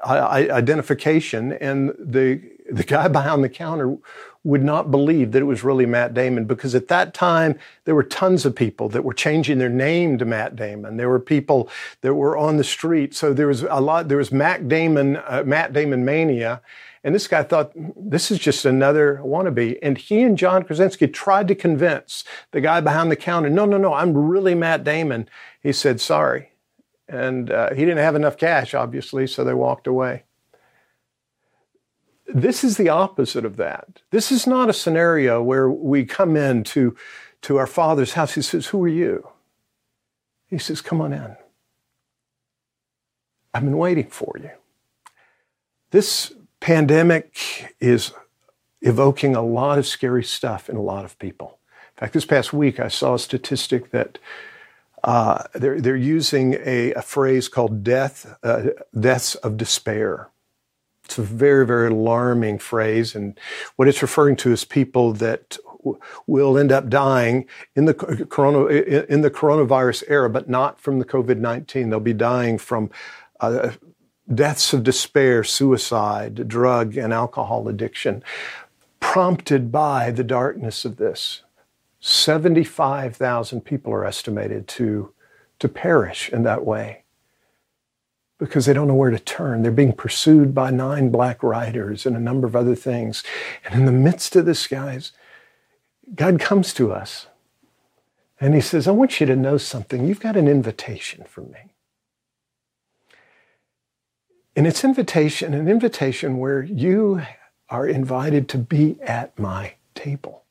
identification. 0.04 1.52
And 1.54 1.92
the 1.98 2.40
the 2.70 2.84
guy 2.84 3.08
behind 3.20 3.42
the 3.42 3.48
counter 3.48 3.96
would 4.44 4.62
not 4.62 4.90
believe 4.90 5.32
that 5.32 5.40
it 5.40 5.46
was 5.46 5.64
really 5.64 5.86
Matt 5.86 6.12
Damon 6.12 6.44
because 6.44 6.74
at 6.74 6.88
that 6.88 7.14
time 7.14 7.58
there 7.84 7.94
were 7.94 8.02
tons 8.02 8.44
of 8.44 8.54
people 8.54 8.90
that 8.90 9.02
were 9.02 9.14
changing 9.14 9.58
their 9.58 9.70
name 9.70 10.18
to 10.18 10.26
Matt 10.26 10.54
Damon. 10.54 10.98
There 10.98 11.08
were 11.08 11.18
people 11.18 11.70
that 12.02 12.14
were 12.14 12.36
on 12.36 12.58
the 12.58 12.64
street. 12.64 13.14
So 13.14 13.32
there 13.32 13.46
was 13.46 13.62
a 13.62 13.80
lot, 13.80 14.08
there 14.08 14.18
was 14.18 14.30
Matt 14.30 14.68
Damon, 14.68 15.16
uh, 15.16 15.42
Matt 15.46 15.72
Damon 15.72 16.04
mania. 16.04 16.60
And 17.02 17.14
this 17.14 17.26
guy 17.26 17.42
thought, 17.42 17.72
this 17.74 18.30
is 18.30 18.38
just 18.38 18.64
another 18.64 19.20
wannabe. 19.22 19.78
And 19.82 19.96
he 19.96 20.22
and 20.22 20.36
John 20.36 20.62
Krasinski 20.62 21.08
tried 21.08 21.48
to 21.48 21.54
convince 21.54 22.24
the 22.50 22.60
guy 22.60 22.80
behind 22.80 23.10
the 23.10 23.16
counter, 23.16 23.50
no, 23.50 23.64
no, 23.64 23.78
no, 23.78 23.94
I'm 23.94 24.16
really 24.16 24.54
Matt 24.54 24.84
Damon. 24.84 25.28
He 25.62 25.72
said, 25.72 26.00
sorry. 26.00 26.50
And 27.08 27.50
uh, 27.50 27.74
he 27.74 27.84
didn't 27.84 27.98
have 27.98 28.14
enough 28.14 28.38
cash, 28.38 28.74
obviously, 28.74 29.26
so 29.26 29.44
they 29.44 29.52
walked 29.52 29.86
away. 29.86 30.24
This 32.26 32.64
is 32.64 32.76
the 32.76 32.88
opposite 32.88 33.44
of 33.44 33.56
that. 33.56 34.00
This 34.10 34.32
is 34.32 34.46
not 34.46 34.70
a 34.70 34.72
scenario 34.72 35.42
where 35.42 35.68
we 35.68 36.04
come 36.04 36.36
in 36.36 36.64
to, 36.64 36.96
to 37.42 37.56
our 37.56 37.66
father's 37.66 38.14
house. 38.14 38.34
He 38.34 38.42
says, 38.42 38.66
Who 38.66 38.82
are 38.84 38.88
you? 38.88 39.28
He 40.46 40.58
says, 40.58 40.80
Come 40.80 41.00
on 41.00 41.12
in. 41.12 41.36
I've 43.52 43.64
been 43.64 43.78
waiting 43.78 44.08
for 44.08 44.34
you. 44.40 44.50
This 45.90 46.32
pandemic 46.60 47.74
is 47.78 48.12
evoking 48.80 49.36
a 49.36 49.42
lot 49.42 49.78
of 49.78 49.86
scary 49.86 50.24
stuff 50.24 50.68
in 50.68 50.76
a 50.76 50.82
lot 50.82 51.04
of 51.04 51.18
people. 51.18 51.58
In 51.96 52.00
fact, 52.00 52.14
this 52.14 52.24
past 52.24 52.52
week 52.52 52.80
I 52.80 52.88
saw 52.88 53.14
a 53.14 53.18
statistic 53.18 53.90
that 53.92 54.18
uh, 55.04 55.44
they're, 55.52 55.80
they're 55.80 55.94
using 55.94 56.54
a, 56.64 56.92
a 56.94 57.02
phrase 57.02 57.48
called 57.48 57.84
death, 57.84 58.38
uh, 58.42 58.68
deaths 58.98 59.34
of 59.36 59.56
despair. 59.56 60.30
It's 61.04 61.18
a 61.18 61.22
very, 61.22 61.66
very 61.66 61.88
alarming 61.88 62.58
phrase. 62.58 63.14
And 63.14 63.38
what 63.76 63.88
it's 63.88 64.02
referring 64.02 64.36
to 64.36 64.52
is 64.52 64.64
people 64.64 65.12
that 65.14 65.58
will 66.26 66.56
end 66.56 66.72
up 66.72 66.88
dying 66.88 67.46
in 67.76 67.84
the 67.84 67.94
corona, 67.94 68.66
in 68.66 69.20
the 69.20 69.30
coronavirus 69.30 70.04
era, 70.08 70.30
but 70.30 70.48
not 70.48 70.80
from 70.80 70.98
the 70.98 71.04
COVID-19. 71.04 71.90
They'll 71.90 72.00
be 72.00 72.14
dying 72.14 72.56
from 72.56 72.90
uh, 73.40 73.72
deaths 74.32 74.72
of 74.72 74.82
despair, 74.82 75.44
suicide, 75.44 76.48
drug 76.48 76.96
and 76.96 77.12
alcohol 77.12 77.68
addiction, 77.68 78.22
prompted 78.98 79.70
by 79.70 80.10
the 80.10 80.24
darkness 80.24 80.86
of 80.86 80.96
this. 80.96 81.42
75,000 82.00 83.60
people 83.62 83.92
are 83.92 84.04
estimated 84.04 84.66
to, 84.68 85.12
to 85.58 85.68
perish 85.68 86.30
in 86.30 86.42
that 86.44 86.64
way 86.64 87.03
because 88.38 88.66
they 88.66 88.72
don't 88.72 88.88
know 88.88 88.94
where 88.94 89.10
to 89.10 89.18
turn. 89.18 89.62
They're 89.62 89.72
being 89.72 89.92
pursued 89.92 90.54
by 90.54 90.70
nine 90.70 91.10
black 91.10 91.42
riders 91.42 92.04
and 92.04 92.16
a 92.16 92.20
number 92.20 92.46
of 92.46 92.56
other 92.56 92.74
things. 92.74 93.22
And 93.64 93.74
in 93.74 93.86
the 93.86 93.92
midst 93.92 94.36
of 94.36 94.46
this, 94.46 94.66
guys, 94.66 95.12
God 96.14 96.40
comes 96.40 96.74
to 96.74 96.92
us 96.92 97.26
and 98.40 98.54
he 98.54 98.60
says, 98.60 98.88
I 98.88 98.90
want 98.90 99.20
you 99.20 99.26
to 99.26 99.36
know 99.36 99.56
something. 99.56 100.06
You've 100.06 100.20
got 100.20 100.36
an 100.36 100.48
invitation 100.48 101.24
from 101.24 101.52
me. 101.52 101.72
And 104.56 104.66
it's 104.66 104.84
invitation, 104.84 105.54
an 105.54 105.68
invitation 105.68 106.38
where 106.38 106.62
you 106.62 107.22
are 107.68 107.86
invited 107.86 108.48
to 108.50 108.58
be 108.58 109.00
at 109.02 109.38
my 109.38 109.74
table 109.94 110.44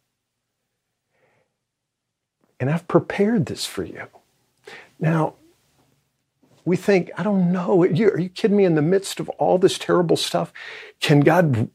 and 2.64 2.72
I've 2.72 2.88
prepared 2.88 3.48
this 3.48 3.66
for 3.66 3.84
you. 3.84 4.04
Now, 4.98 5.34
we 6.66 6.78
think, 6.78 7.12
I 7.18 7.24
don't 7.24 7.52
know, 7.52 7.84
are 7.84 7.88
you, 7.88 8.10
are 8.10 8.20
you 8.20 8.30
kidding 8.30 8.58
me? 8.58 8.66
In 8.66 8.76
the 8.76 8.82
midst 8.82 9.20
of 9.20 9.30
all 9.32 9.58
this 9.58 9.78
terrible 9.78 10.18
stuff, 10.18 10.54
can 11.00 11.20
God 11.22 11.70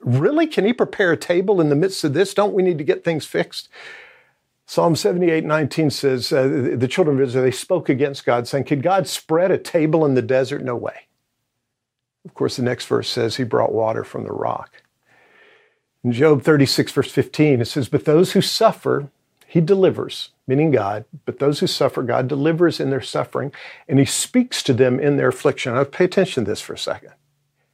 really? 0.00 0.46
Can 0.46 0.64
He 0.64 0.72
prepare 0.72 1.12
a 1.12 1.16
table 1.16 1.60
in 1.60 1.68
the 1.68 1.76
midst 1.76 2.04
of 2.04 2.14
this? 2.14 2.34
Don't 2.34 2.54
we 2.54 2.62
need 2.62 2.78
to 2.78 2.84
get 2.84 3.04
things 3.04 3.24
fixed? 3.24 3.68
Psalm 4.66 4.96
78 4.96 5.44
19 5.44 5.90
says, 5.90 6.32
uh, 6.32 6.74
the 6.76 6.88
children 6.88 7.16
of 7.18 7.22
Israel, 7.22 7.44
they 7.44 7.50
spoke 7.50 7.88
against 7.88 8.24
God, 8.24 8.48
saying, 8.48 8.64
Could 8.64 8.82
God 8.82 9.06
spread 9.06 9.50
a 9.50 9.58
table 9.58 10.04
in 10.06 10.14
the 10.14 10.22
desert? 10.22 10.62
No 10.62 10.76
way. 10.76 11.08
Of 12.24 12.34
course, 12.34 12.56
the 12.56 12.62
next 12.62 12.86
verse 12.86 13.08
says, 13.08 13.36
He 13.36 13.44
brought 13.44 13.72
water 13.72 14.04
from 14.04 14.24
the 14.24 14.32
rock. 14.32 14.82
In 16.04 16.12
Job 16.12 16.42
36, 16.42 16.90
verse 16.92 17.12
15, 17.12 17.60
it 17.60 17.66
says, 17.66 17.88
But 17.88 18.04
those 18.04 18.32
who 18.32 18.40
suffer, 18.40 19.08
he 19.46 19.60
delivers, 19.60 20.30
meaning 20.46 20.70
God, 20.70 21.04
but 21.24 21.38
those 21.38 21.60
who 21.60 21.66
suffer, 21.66 22.02
God 22.02 22.28
delivers 22.28 22.80
in 22.80 22.90
their 22.90 23.00
suffering, 23.00 23.52
and 23.88 23.98
He 23.98 24.04
speaks 24.04 24.62
to 24.64 24.72
them 24.72 24.98
in 24.98 25.16
their 25.16 25.28
affliction. 25.28 25.74
Now, 25.74 25.84
pay 25.84 26.04
attention 26.04 26.44
to 26.44 26.50
this 26.50 26.60
for 26.60 26.74
a 26.74 26.78
second. 26.78 27.12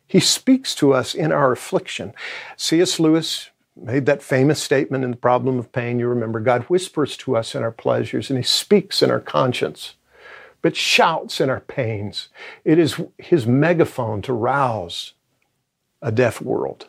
He 0.07 0.21
speaks 0.21 0.75
to 0.77 0.93
us 0.93 1.15
in 1.15 1.33
our 1.33 1.53
affliction. 1.53 2.15
C.S. 2.57 2.99
Lewis 2.99 3.51
made 3.77 4.07
that 4.07 4.23
famous 4.23 4.61
statement 4.61 5.05
in 5.05 5.13
The 5.13 5.17
Problem 5.17 5.59
of 5.59 5.73
Pain. 5.73 5.99
You 5.99 6.09
remember, 6.09 6.41
God 6.41 6.63
whispers 6.65 7.17
to 7.19 7.37
us 7.37 7.55
in 7.55 7.63
our 7.63 7.71
pleasures, 7.71 8.31
and 8.31 8.39
He 8.39 8.45
speaks 8.45 9.03
in 9.03 9.11
our 9.11 9.21
conscience, 9.21 9.95
but 10.63 10.77
shouts 10.77 11.41
in 11.41 11.51
our 11.51 11.61
pains. 11.61 12.29
It 12.65 12.79
is 12.79 13.01
His 13.19 13.47
megaphone 13.47 14.23
to 14.23 14.33
rouse 14.33 15.15
a 16.03 16.11
deaf 16.11 16.41
world. 16.41 16.89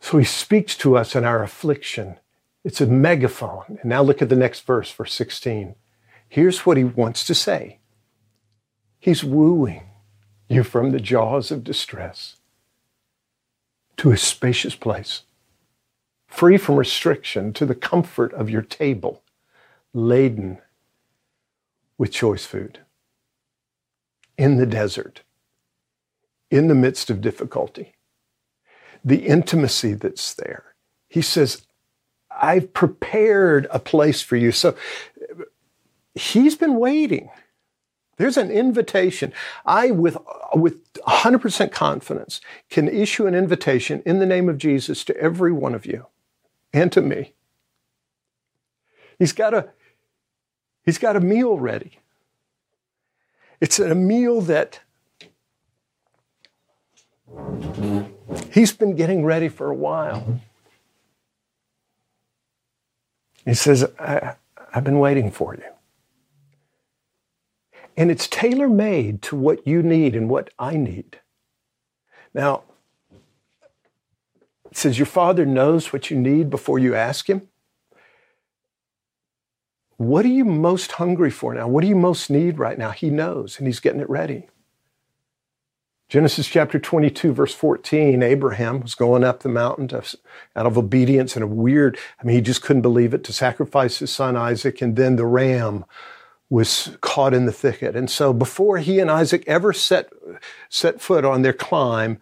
So 0.00 0.18
He 0.18 0.24
speaks 0.24 0.76
to 0.78 0.96
us 0.96 1.14
in 1.14 1.24
our 1.24 1.42
affliction 1.42 2.18
it's 2.64 2.80
a 2.80 2.86
megaphone. 2.86 3.78
And 3.80 3.84
now 3.86 4.02
look 4.02 4.20
at 4.22 4.28
the 4.28 4.36
next 4.36 4.60
verse, 4.66 4.90
verse 4.92 5.14
16. 5.14 5.74
Here's 6.28 6.64
what 6.64 6.76
he 6.76 6.84
wants 6.84 7.24
to 7.26 7.34
say 7.34 7.78
He's 8.98 9.24
wooing 9.24 9.90
you 10.48 10.62
from 10.62 10.90
the 10.90 11.00
jaws 11.00 11.50
of 11.50 11.64
distress 11.64 12.36
to 13.96 14.10
a 14.10 14.16
spacious 14.16 14.74
place, 14.74 15.22
free 16.26 16.56
from 16.56 16.76
restriction, 16.76 17.52
to 17.52 17.66
the 17.66 17.74
comfort 17.74 18.32
of 18.34 18.50
your 18.50 18.62
table, 18.62 19.22
laden 19.92 20.58
with 21.98 22.12
choice 22.12 22.46
food. 22.46 22.80
In 24.36 24.56
the 24.56 24.66
desert, 24.66 25.22
in 26.50 26.68
the 26.68 26.74
midst 26.74 27.10
of 27.10 27.20
difficulty, 27.20 27.94
the 29.04 29.26
intimacy 29.26 29.94
that's 29.94 30.34
there. 30.34 30.74
He 31.08 31.22
says, 31.22 31.66
I've 32.30 32.72
prepared 32.72 33.66
a 33.70 33.78
place 33.78 34.22
for 34.22 34.36
you. 34.36 34.52
So 34.52 34.76
he's 36.14 36.56
been 36.56 36.76
waiting. 36.76 37.30
There's 38.16 38.36
an 38.36 38.50
invitation. 38.50 39.32
I, 39.64 39.90
with, 39.90 40.16
with 40.54 40.92
100% 40.94 41.72
confidence, 41.72 42.40
can 42.68 42.88
issue 42.88 43.26
an 43.26 43.34
invitation 43.34 44.02
in 44.04 44.18
the 44.18 44.26
name 44.26 44.48
of 44.48 44.58
Jesus 44.58 45.04
to 45.04 45.16
every 45.16 45.52
one 45.52 45.74
of 45.74 45.86
you 45.86 46.06
and 46.72 46.92
to 46.92 47.00
me. 47.00 47.32
He's 49.18 49.32
got 49.32 49.54
a, 49.54 49.70
he's 50.84 50.98
got 50.98 51.16
a 51.16 51.20
meal 51.20 51.58
ready. 51.58 51.98
It's 53.60 53.78
a 53.78 53.94
meal 53.94 54.40
that 54.42 54.80
he's 58.52 58.72
been 58.72 58.96
getting 58.96 59.24
ready 59.24 59.48
for 59.48 59.70
a 59.70 59.74
while. 59.74 60.40
He 63.44 63.54
says, 63.54 63.84
I, 63.98 64.34
have 64.72 64.84
been 64.84 64.98
waiting 64.98 65.30
for 65.30 65.54
you. 65.54 65.64
And 67.96 68.10
it's 68.10 68.26
tailor 68.26 68.68
made 68.68 69.20
to 69.22 69.36
what 69.36 69.66
you 69.66 69.82
need 69.82 70.14
and 70.14 70.28
what 70.30 70.50
I 70.58 70.76
need. 70.76 71.20
Now, 72.32 72.62
it 74.70 74.76
says, 74.76 74.98
Your 74.98 75.06
Father 75.06 75.44
knows 75.44 75.92
what 75.92 76.10
you 76.10 76.16
need 76.16 76.48
before 76.50 76.78
you 76.78 76.94
ask 76.94 77.28
Him. 77.28 77.48
What 79.96 80.24
are 80.24 80.28
you 80.28 80.44
most 80.44 80.92
hungry 80.92 81.30
for 81.30 81.52
now? 81.52 81.68
What 81.68 81.82
do 81.82 81.88
you 81.88 81.96
most 81.96 82.30
need 82.30 82.58
right 82.58 82.78
now? 82.78 82.90
He 82.90 83.10
knows, 83.10 83.58
and 83.58 83.66
He's 83.66 83.80
getting 83.80 84.00
it 84.00 84.08
ready. 84.08 84.48
Genesis 86.10 86.48
chapter 86.48 86.80
22, 86.80 87.32
verse 87.32 87.54
14, 87.54 88.20
Abraham 88.20 88.80
was 88.80 88.96
going 88.96 89.22
up 89.22 89.44
the 89.44 89.48
mountain 89.48 89.86
to, 89.86 90.02
out 90.56 90.66
of 90.66 90.76
obedience 90.76 91.36
and 91.36 91.44
a 91.44 91.46
weird, 91.46 91.96
I 92.20 92.24
mean, 92.26 92.34
he 92.34 92.42
just 92.42 92.62
couldn't 92.62 92.82
believe 92.82 93.14
it, 93.14 93.22
to 93.22 93.32
sacrifice 93.32 94.00
his 94.00 94.10
son 94.10 94.36
Isaac. 94.36 94.82
And 94.82 94.96
then 94.96 95.14
the 95.14 95.24
ram 95.24 95.84
was 96.48 96.96
caught 97.00 97.32
in 97.32 97.46
the 97.46 97.52
thicket. 97.52 97.94
And 97.94 98.10
so 98.10 98.32
before 98.32 98.78
he 98.78 98.98
and 98.98 99.08
Isaac 99.08 99.44
ever 99.46 99.72
set, 99.72 100.12
set 100.68 101.00
foot 101.00 101.24
on 101.24 101.42
their 101.42 101.52
climb, 101.52 102.18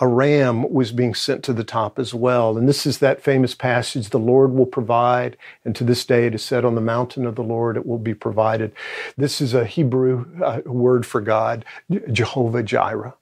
a 0.00 0.08
ram 0.08 0.68
was 0.72 0.90
being 0.90 1.14
sent 1.14 1.44
to 1.44 1.52
the 1.52 1.62
top 1.62 2.00
as 2.00 2.12
well. 2.12 2.58
And 2.58 2.68
this 2.68 2.86
is 2.86 2.98
that 2.98 3.22
famous 3.22 3.54
passage, 3.54 4.10
the 4.10 4.18
Lord 4.18 4.52
will 4.52 4.66
provide. 4.66 5.36
And 5.64 5.76
to 5.76 5.84
this 5.84 6.04
day 6.04 6.26
it 6.26 6.34
is 6.34 6.42
said 6.42 6.64
on 6.64 6.74
the 6.74 6.80
mountain 6.80 7.24
of 7.24 7.36
the 7.36 7.44
Lord, 7.44 7.76
it 7.76 7.86
will 7.86 7.98
be 7.98 8.14
provided. 8.14 8.72
This 9.16 9.40
is 9.40 9.54
a 9.54 9.64
Hebrew 9.64 10.26
uh, 10.42 10.60
word 10.66 11.06
for 11.06 11.20
God, 11.20 11.64
Jehovah 12.10 12.64
Jireh. 12.64 13.14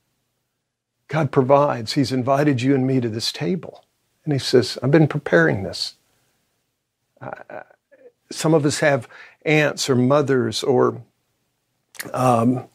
God 1.08 1.30
provides. 1.30 1.92
He's 1.92 2.12
invited 2.12 2.62
you 2.62 2.74
and 2.74 2.86
me 2.86 3.00
to 3.00 3.08
this 3.08 3.32
table. 3.32 3.84
And 4.24 4.32
He 4.32 4.38
says, 4.38 4.78
I've 4.82 4.90
been 4.90 5.08
preparing 5.08 5.62
this. 5.62 5.94
Uh, 7.20 7.62
some 8.30 8.54
of 8.54 8.66
us 8.66 8.80
have 8.80 9.08
aunts 9.44 9.88
or 9.88 9.94
mothers 9.94 10.62
or 10.62 11.02
um, 12.12 12.66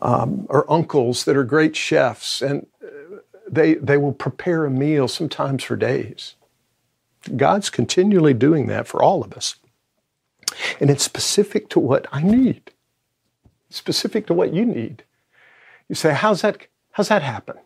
um, 0.00 0.46
or 0.48 0.70
uncles 0.70 1.24
that 1.24 1.36
are 1.36 1.44
great 1.44 1.76
chefs, 1.76 2.42
and 2.42 2.66
they, 3.48 3.74
they 3.74 3.96
will 3.96 4.12
prepare 4.12 4.64
a 4.64 4.70
meal 4.70 5.08
sometimes 5.08 5.64
for 5.64 5.76
days. 5.76 6.34
God's 7.36 7.70
continually 7.70 8.34
doing 8.34 8.66
that 8.66 8.86
for 8.86 9.02
all 9.02 9.24
of 9.24 9.32
us. 9.32 9.56
And 10.80 10.90
it's 10.90 11.04
specific 11.04 11.68
to 11.70 11.80
what 11.80 12.06
I 12.12 12.22
need, 12.22 12.72
specific 13.70 14.26
to 14.26 14.34
what 14.34 14.52
you 14.52 14.64
need. 14.64 15.04
You 15.88 15.94
say, 15.94 16.14
how's 16.14 16.42
that, 16.42 16.66
how's 16.98 17.08
that 17.08 17.22
happen? 17.22 17.56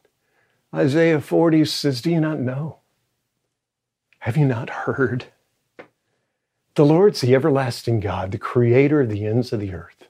Isaiah 0.75 1.19
40 1.19 1.65
says, 1.65 2.03
Do 2.03 2.11
you 2.11 2.21
not 2.21 2.39
know? 2.39 2.81
Have 4.19 4.37
you 4.37 4.45
not 4.45 4.69
heard? 4.69 5.25
The 6.75 6.85
Lord's 6.85 7.23
the 7.23 7.35
everlasting 7.35 8.01
God, 8.01 8.31
the 8.31 8.37
creator 8.37 9.01
of 9.01 9.09
the 9.09 9.25
ends 9.25 9.51
of 9.51 9.61
the 9.61 9.73
earth. 9.73 10.07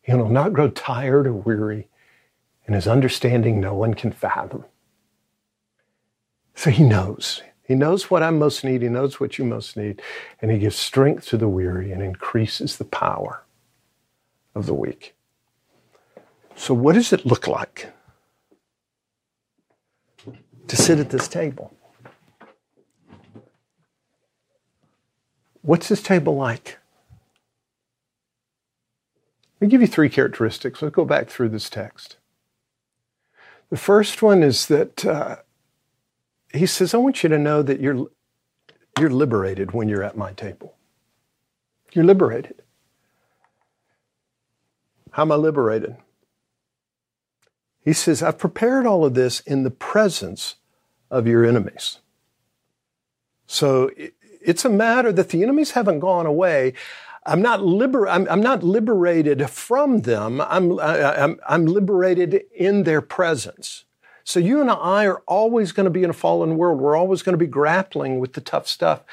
He 0.00 0.14
will 0.14 0.28
not 0.28 0.52
grow 0.52 0.70
tired 0.70 1.26
or 1.26 1.32
weary, 1.32 1.88
and 2.66 2.76
his 2.76 2.86
understanding 2.86 3.60
no 3.60 3.74
one 3.74 3.94
can 3.94 4.12
fathom. 4.12 4.64
So 6.54 6.70
he 6.70 6.84
knows. 6.84 7.42
He 7.64 7.74
knows 7.74 8.12
what 8.12 8.22
I 8.22 8.30
most 8.30 8.62
need. 8.62 8.82
He 8.82 8.88
knows 8.88 9.18
what 9.18 9.38
you 9.38 9.44
most 9.44 9.76
need. 9.76 10.00
And 10.40 10.52
he 10.52 10.58
gives 10.58 10.76
strength 10.76 11.26
to 11.30 11.36
the 11.36 11.48
weary 11.48 11.90
and 11.90 12.00
increases 12.00 12.76
the 12.76 12.84
power 12.84 13.42
of 14.54 14.66
the 14.66 14.74
weak. 14.74 15.16
So, 16.54 16.74
what 16.74 16.94
does 16.94 17.12
it 17.12 17.26
look 17.26 17.48
like 17.48 17.92
to 20.68 20.76
sit 20.76 20.98
at 20.98 21.10
this 21.10 21.28
table? 21.28 21.74
What's 25.62 25.88
this 25.88 26.02
table 26.02 26.36
like? 26.36 26.78
Let 29.60 29.66
me 29.66 29.70
give 29.70 29.80
you 29.80 29.86
three 29.86 30.08
characteristics. 30.08 30.82
Let's 30.82 30.94
go 30.94 31.04
back 31.04 31.28
through 31.28 31.48
this 31.48 31.70
text. 31.70 32.18
The 33.70 33.76
first 33.76 34.22
one 34.22 34.42
is 34.42 34.66
that 34.66 35.04
uh, 35.04 35.36
he 36.52 36.66
says, 36.66 36.94
I 36.94 36.98
want 36.98 37.22
you 37.22 37.28
to 37.30 37.38
know 37.38 37.62
that 37.62 37.80
you're, 37.80 38.06
you're 39.00 39.10
liberated 39.10 39.72
when 39.72 39.88
you're 39.88 40.04
at 40.04 40.16
my 40.16 40.32
table. 40.34 40.76
You're 41.92 42.04
liberated. 42.04 42.62
How 45.12 45.22
am 45.22 45.32
I 45.32 45.36
liberated? 45.36 45.96
He 47.86 47.92
says, 47.92 48.20
I've 48.20 48.36
prepared 48.36 48.84
all 48.84 49.04
of 49.04 49.14
this 49.14 49.38
in 49.40 49.62
the 49.62 49.70
presence 49.70 50.56
of 51.08 51.28
your 51.28 51.44
enemies. 51.44 52.00
So 53.46 53.92
it's 54.42 54.64
a 54.64 54.68
matter 54.68 55.12
that 55.12 55.28
the 55.28 55.44
enemies 55.44 55.70
haven't 55.70 56.00
gone 56.00 56.26
away. 56.26 56.72
I'm 57.24 57.40
not, 57.40 57.62
liber- 57.62 58.08
I'm, 58.08 58.26
I'm 58.28 58.42
not 58.42 58.64
liberated 58.64 59.48
from 59.48 60.00
them. 60.00 60.40
I'm, 60.40 60.80
I'm, 60.80 61.38
I'm 61.48 61.66
liberated 61.66 62.42
in 62.52 62.82
their 62.82 63.00
presence. 63.00 63.84
So 64.24 64.40
you 64.40 64.60
and 64.60 64.68
I 64.68 65.06
are 65.06 65.22
always 65.28 65.70
going 65.70 65.84
to 65.84 65.90
be 65.90 66.02
in 66.02 66.10
a 66.10 66.12
fallen 66.12 66.56
world. 66.56 66.80
We're 66.80 66.96
always 66.96 67.22
going 67.22 67.34
to 67.34 67.38
be 67.38 67.46
grappling 67.46 68.18
with 68.18 68.32
the 68.32 68.40
tough 68.40 68.66
stuff. 68.66 69.04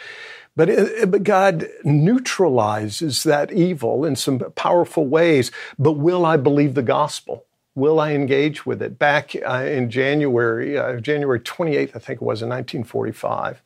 But, 0.56 0.70
it, 0.70 1.12
but 1.12 1.22
God 1.22 1.68
neutralizes 1.84 3.22
that 3.22 3.52
evil 3.52 4.04
in 4.04 4.16
some 4.16 4.40
powerful 4.56 5.06
ways. 5.06 5.52
But 5.78 5.94
will 5.94 6.26
I 6.26 6.38
believe 6.38 6.74
the 6.74 6.82
gospel? 6.82 7.46
Will 7.76 8.00
I 8.00 8.12
engage 8.14 8.66
with 8.66 8.82
it? 8.82 9.00
Back 9.00 9.36
uh, 9.36 9.66
in 9.66 9.90
January, 9.90 10.78
uh, 10.78 11.00
January 11.00 11.40
28th, 11.40 11.96
I 11.96 12.00
think 12.00 12.22
it 12.22 12.26
was 12.26 12.42
in 12.42 12.50
1945, 12.50 13.62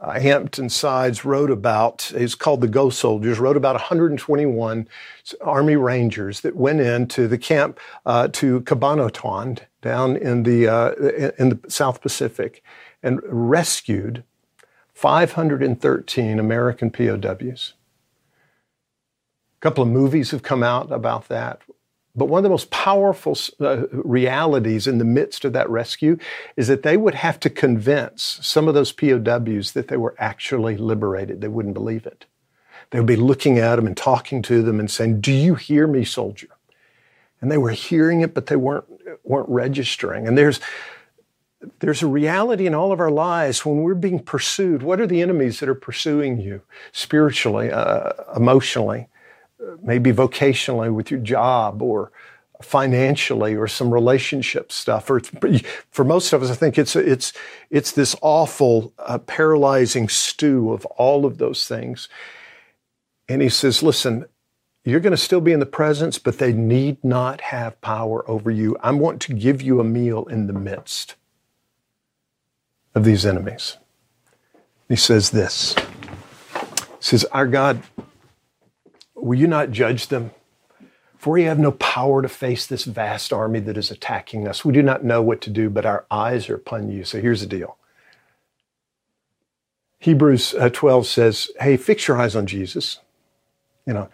uh, 0.00 0.18
Hampton 0.18 0.70
Sides 0.70 1.24
wrote 1.24 1.50
about, 1.50 2.10
it's 2.14 2.34
called 2.34 2.62
the 2.62 2.68
Ghost 2.68 2.98
Soldiers, 2.98 3.38
wrote 3.38 3.56
about 3.56 3.74
121 3.74 4.88
Army 5.42 5.76
Rangers 5.76 6.40
that 6.40 6.56
went 6.56 6.80
into 6.80 7.28
the 7.28 7.36
camp 7.36 7.78
uh, 8.06 8.28
to 8.28 8.62
Cabanatuan 8.62 9.58
down 9.82 10.16
in 10.16 10.44
the, 10.44 10.66
uh, 10.66 10.92
in 11.38 11.50
the 11.50 11.60
South 11.68 12.00
Pacific 12.00 12.62
and 13.02 13.20
rescued 13.24 14.24
513 14.94 16.38
American 16.38 16.90
POWs. 16.90 17.74
A 19.58 19.60
couple 19.60 19.82
of 19.82 19.90
movies 19.90 20.30
have 20.30 20.42
come 20.42 20.62
out 20.62 20.90
about 20.90 21.28
that. 21.28 21.60
But 22.20 22.28
one 22.28 22.40
of 22.40 22.42
the 22.42 22.50
most 22.50 22.68
powerful 22.68 23.34
uh, 23.60 23.86
realities 23.92 24.86
in 24.86 24.98
the 24.98 25.06
midst 25.06 25.46
of 25.46 25.54
that 25.54 25.70
rescue 25.70 26.18
is 26.54 26.68
that 26.68 26.82
they 26.82 26.98
would 26.98 27.14
have 27.14 27.40
to 27.40 27.48
convince 27.48 28.38
some 28.42 28.68
of 28.68 28.74
those 28.74 28.92
POWs 28.92 29.72
that 29.72 29.88
they 29.88 29.96
were 29.96 30.14
actually 30.18 30.76
liberated. 30.76 31.40
They 31.40 31.48
wouldn't 31.48 31.72
believe 31.72 32.04
it. 32.04 32.26
They 32.90 32.98
would 33.00 33.06
be 33.06 33.16
looking 33.16 33.58
at 33.58 33.76
them 33.76 33.86
and 33.86 33.96
talking 33.96 34.42
to 34.42 34.60
them 34.60 34.78
and 34.78 34.90
saying, 34.90 35.22
Do 35.22 35.32
you 35.32 35.54
hear 35.54 35.86
me, 35.86 36.04
soldier? 36.04 36.48
And 37.40 37.50
they 37.50 37.56
were 37.56 37.70
hearing 37.70 38.20
it, 38.20 38.34
but 38.34 38.48
they 38.48 38.56
weren't, 38.56 38.84
weren't 39.24 39.48
registering. 39.48 40.28
And 40.28 40.36
there's, 40.36 40.60
there's 41.78 42.02
a 42.02 42.06
reality 42.06 42.66
in 42.66 42.74
all 42.74 42.92
of 42.92 43.00
our 43.00 43.10
lives 43.10 43.64
when 43.64 43.78
we're 43.78 43.94
being 43.94 44.20
pursued. 44.20 44.82
What 44.82 45.00
are 45.00 45.06
the 45.06 45.22
enemies 45.22 45.58
that 45.60 45.70
are 45.70 45.74
pursuing 45.74 46.38
you 46.38 46.60
spiritually, 46.92 47.72
uh, 47.72 48.12
emotionally? 48.36 49.08
Maybe 49.82 50.12
vocationally 50.12 50.92
with 50.92 51.10
your 51.10 51.20
job 51.20 51.82
or 51.82 52.12
financially 52.62 53.54
or 53.54 53.66
some 53.66 53.92
relationship 53.92 54.70
stuff. 54.70 55.10
Or 55.10 55.20
for 55.90 56.04
most 56.04 56.32
of 56.32 56.42
us 56.42 56.50
i 56.50 56.54
think 56.54 56.78
it's 56.78 56.94
it's 56.94 57.32
it's 57.70 57.92
this 57.92 58.14
awful 58.20 58.92
uh, 58.98 59.18
paralyzing 59.18 60.08
stew 60.08 60.72
of 60.72 60.84
all 60.86 61.24
of 61.24 61.38
those 61.38 61.66
things. 61.66 62.08
And 63.28 63.42
he 63.42 63.48
says 63.48 63.82
listen 63.82 64.26
you're 64.84 65.00
going 65.00 65.12
to 65.12 65.16
still 65.16 65.42
be 65.42 65.52
in 65.52 65.60
the 65.60 65.66
presence 65.66 66.18
but 66.18 66.38
they 66.38 66.52
need 66.52 67.02
not 67.04 67.40
have 67.42 67.80
power 67.80 68.28
over 68.28 68.50
you. 68.50 68.76
I 68.80 68.92
want 68.92 69.20
to 69.22 69.34
give 69.34 69.62
you 69.62 69.80
a 69.80 69.84
meal 69.84 70.24
in 70.26 70.46
the 70.46 70.52
midst 70.52 71.16
of 72.94 73.04
these 73.04 73.24
enemies. 73.24 73.76
He 74.88 74.96
says 74.96 75.30
this. 75.30 75.74
He 75.74 75.86
says 77.00 77.24
our 77.26 77.46
god 77.46 77.82
Will 79.20 79.38
you 79.38 79.46
not 79.46 79.70
judge 79.70 80.08
them? 80.08 80.30
For 81.18 81.34
we 81.34 81.42
have 81.44 81.58
no 81.58 81.72
power 81.72 82.22
to 82.22 82.28
face 82.28 82.66
this 82.66 82.84
vast 82.84 83.32
army 83.32 83.60
that 83.60 83.76
is 83.76 83.90
attacking 83.90 84.48
us. 84.48 84.64
We 84.64 84.72
do 84.72 84.82
not 84.82 85.04
know 85.04 85.20
what 85.20 85.42
to 85.42 85.50
do, 85.50 85.68
but 85.68 85.84
our 85.84 86.06
eyes 86.10 86.48
are 86.48 86.54
upon 86.54 86.90
you. 86.90 87.04
So 87.04 87.20
here's 87.20 87.42
the 87.42 87.46
deal. 87.46 87.76
Hebrews 89.98 90.54
uh, 90.54 90.70
12 90.70 91.06
says, 91.06 91.50
hey, 91.60 91.76
fix 91.76 92.08
your 92.08 92.18
eyes 92.18 92.34
on 92.34 92.46
Jesus. 92.46 93.00
You 93.86 93.92
know, 93.92 94.08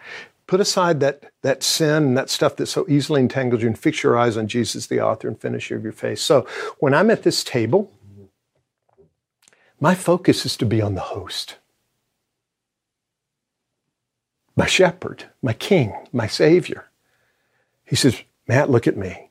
put 0.48 0.60
aside 0.60 0.98
that, 0.98 1.30
that 1.42 1.62
sin 1.62 2.02
and 2.02 2.18
that 2.18 2.28
stuff 2.28 2.56
that 2.56 2.66
so 2.66 2.84
easily 2.88 3.20
entangles 3.20 3.62
you 3.62 3.68
and 3.68 3.78
fix 3.78 4.02
your 4.02 4.18
eyes 4.18 4.36
on 4.36 4.48
Jesus, 4.48 4.88
the 4.88 5.00
author 5.00 5.28
and 5.28 5.40
finisher 5.40 5.76
of 5.76 5.84
your 5.84 5.92
faith. 5.92 6.18
So 6.18 6.44
when 6.80 6.92
I'm 6.92 7.10
at 7.10 7.22
this 7.22 7.44
table, 7.44 7.92
my 9.78 9.94
focus 9.94 10.44
is 10.44 10.56
to 10.56 10.66
be 10.66 10.82
on 10.82 10.96
the 10.96 11.02
host 11.02 11.56
my 14.56 14.66
shepherd, 14.66 15.24
my 15.42 15.52
king, 15.52 15.94
my 16.12 16.26
savior. 16.26 16.90
He 17.84 17.94
says, 17.94 18.22
Matt, 18.48 18.70
look 18.70 18.86
at 18.86 18.96
me. 18.96 19.30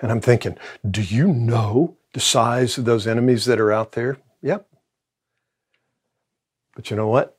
And 0.00 0.10
I'm 0.10 0.20
thinking, 0.20 0.58
do 0.88 1.00
you 1.00 1.28
know 1.28 1.96
the 2.12 2.20
size 2.20 2.76
of 2.76 2.84
those 2.84 3.06
enemies 3.06 3.44
that 3.44 3.60
are 3.60 3.72
out 3.72 3.92
there? 3.92 4.18
Yep. 4.42 4.66
But 6.74 6.90
you 6.90 6.96
know 6.96 7.08
what? 7.08 7.38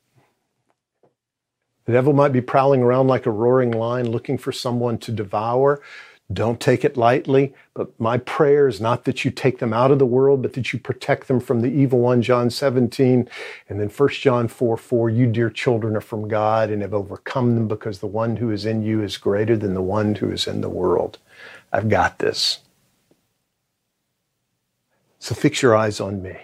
The 1.85 1.91
devil 1.91 2.13
might 2.13 2.31
be 2.31 2.41
prowling 2.41 2.81
around 2.81 3.07
like 3.07 3.25
a 3.25 3.31
roaring 3.31 3.71
lion 3.71 4.09
looking 4.09 4.37
for 4.37 4.53
someone 4.53 4.97
to 4.99 5.11
devour. 5.11 5.81
Don't 6.31 6.59
take 6.59 6.85
it 6.85 6.95
lightly, 6.95 7.53
but 7.73 7.99
my 7.99 8.17
prayer 8.17 8.67
is 8.67 8.79
not 8.79 9.03
that 9.03 9.25
you 9.25 9.31
take 9.31 9.59
them 9.59 9.73
out 9.73 9.91
of 9.91 9.99
the 9.99 10.05
world, 10.05 10.41
but 10.41 10.53
that 10.53 10.71
you 10.71 10.79
protect 10.79 11.27
them 11.27 11.39
from 11.39 11.61
the 11.61 11.69
evil 11.69 11.99
one, 11.99 12.21
John 12.21 12.49
17. 12.49 13.27
And 13.67 13.79
then 13.79 13.89
1 13.89 14.09
John 14.09 14.47
4 14.47 14.77
4, 14.77 15.09
you 15.09 15.27
dear 15.27 15.49
children 15.49 15.95
are 15.95 16.01
from 16.01 16.27
God 16.27 16.69
and 16.69 16.81
have 16.81 16.93
overcome 16.93 17.55
them 17.55 17.67
because 17.67 17.99
the 17.99 18.07
one 18.07 18.37
who 18.37 18.51
is 18.51 18.65
in 18.65 18.83
you 18.83 19.03
is 19.03 19.17
greater 19.17 19.57
than 19.57 19.73
the 19.73 19.81
one 19.81 20.15
who 20.15 20.31
is 20.31 20.47
in 20.47 20.61
the 20.61 20.69
world. 20.69 21.19
I've 21.71 21.89
got 21.89 22.19
this. 22.19 22.59
So 25.19 25.35
fix 25.35 25.61
your 25.61 25.75
eyes 25.75 25.99
on 25.99 26.21
me 26.21 26.37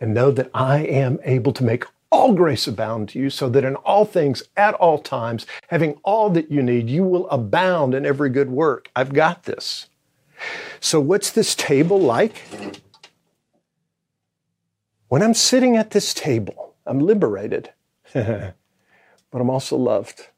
and 0.00 0.14
know 0.14 0.30
that 0.30 0.50
I 0.54 0.80
am 0.80 1.18
able 1.24 1.52
to 1.52 1.64
make 1.64 1.84
all 2.12 2.34
grace 2.34 2.68
abound 2.68 3.08
to 3.08 3.18
you, 3.18 3.30
so 3.30 3.48
that 3.48 3.64
in 3.64 3.74
all 3.76 4.04
things, 4.04 4.42
at 4.56 4.74
all 4.74 4.98
times, 4.98 5.46
having 5.68 5.98
all 6.04 6.28
that 6.30 6.52
you 6.52 6.62
need, 6.62 6.90
you 6.90 7.02
will 7.02 7.28
abound 7.30 7.94
in 7.94 8.04
every 8.04 8.28
good 8.28 8.50
work. 8.50 8.90
I've 8.94 9.14
got 9.14 9.44
this. 9.44 9.88
So, 10.78 11.00
what's 11.00 11.30
this 11.30 11.54
table 11.54 11.98
like? 11.98 12.42
When 15.08 15.22
I'm 15.22 15.34
sitting 15.34 15.76
at 15.76 15.90
this 15.90 16.12
table, 16.14 16.74
I'm 16.86 16.98
liberated, 16.98 17.70
but 18.12 18.54
I'm 19.32 19.50
also 19.50 19.76
loved. 19.76 20.28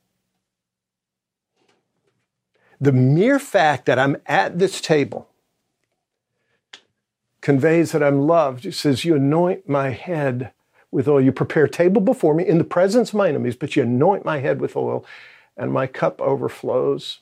The 2.80 2.92
mere 2.92 3.38
fact 3.38 3.86
that 3.86 3.98
I'm 3.98 4.16
at 4.26 4.58
this 4.58 4.80
table 4.80 5.28
conveys 7.40 7.92
that 7.92 8.02
I'm 8.02 8.26
loved. 8.26 8.64
It 8.64 8.74
says, 8.74 9.04
You 9.04 9.16
anoint 9.16 9.68
my 9.68 9.90
head 9.90 10.52
with 10.94 11.08
oil. 11.08 11.20
You 11.20 11.32
prepare 11.32 11.68
table 11.68 12.00
before 12.00 12.34
me 12.34 12.46
in 12.46 12.58
the 12.58 12.64
presence 12.64 13.10
of 13.10 13.16
my 13.16 13.28
enemies, 13.28 13.56
but 13.56 13.76
you 13.76 13.82
anoint 13.82 14.24
my 14.24 14.38
head 14.38 14.60
with 14.60 14.76
oil 14.76 15.04
and 15.56 15.72
my 15.72 15.86
cup 15.86 16.20
overflows. 16.20 17.20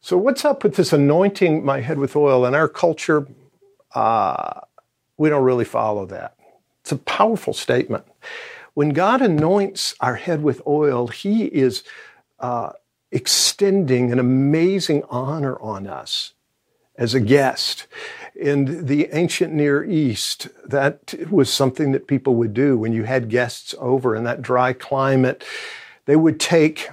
So, 0.00 0.16
what's 0.16 0.44
up 0.44 0.62
with 0.62 0.76
this 0.76 0.92
anointing 0.92 1.64
my 1.64 1.80
head 1.80 1.98
with 1.98 2.16
oil? 2.16 2.46
In 2.46 2.54
our 2.54 2.68
culture, 2.68 3.26
uh, 3.94 4.60
we 5.18 5.28
don't 5.28 5.44
really 5.44 5.64
follow 5.64 6.06
that. 6.06 6.36
It's 6.82 6.92
a 6.92 6.98
powerful 6.98 7.52
statement. 7.52 8.04
When 8.74 8.90
God 8.90 9.22
anoints 9.22 9.94
our 10.00 10.14
head 10.16 10.42
with 10.42 10.62
oil, 10.66 11.08
He 11.08 11.46
is 11.46 11.82
uh, 12.38 12.72
extending 13.10 14.12
an 14.12 14.18
amazing 14.20 15.02
honor 15.10 15.58
on 15.60 15.86
us 15.86 16.34
as 16.98 17.14
a 17.14 17.20
guest. 17.20 17.86
In 18.34 18.86
the 18.86 19.08
ancient 19.12 19.52
Near 19.52 19.84
East, 19.84 20.48
that 20.64 21.14
was 21.30 21.52
something 21.52 21.92
that 21.92 22.06
people 22.06 22.34
would 22.34 22.52
do 22.52 22.76
when 22.76 22.92
you 22.92 23.04
had 23.04 23.30
guests 23.30 23.74
over 23.78 24.14
in 24.14 24.24
that 24.24 24.42
dry 24.42 24.72
climate. 24.72 25.42
They 26.04 26.16
would 26.16 26.38
take 26.38 26.90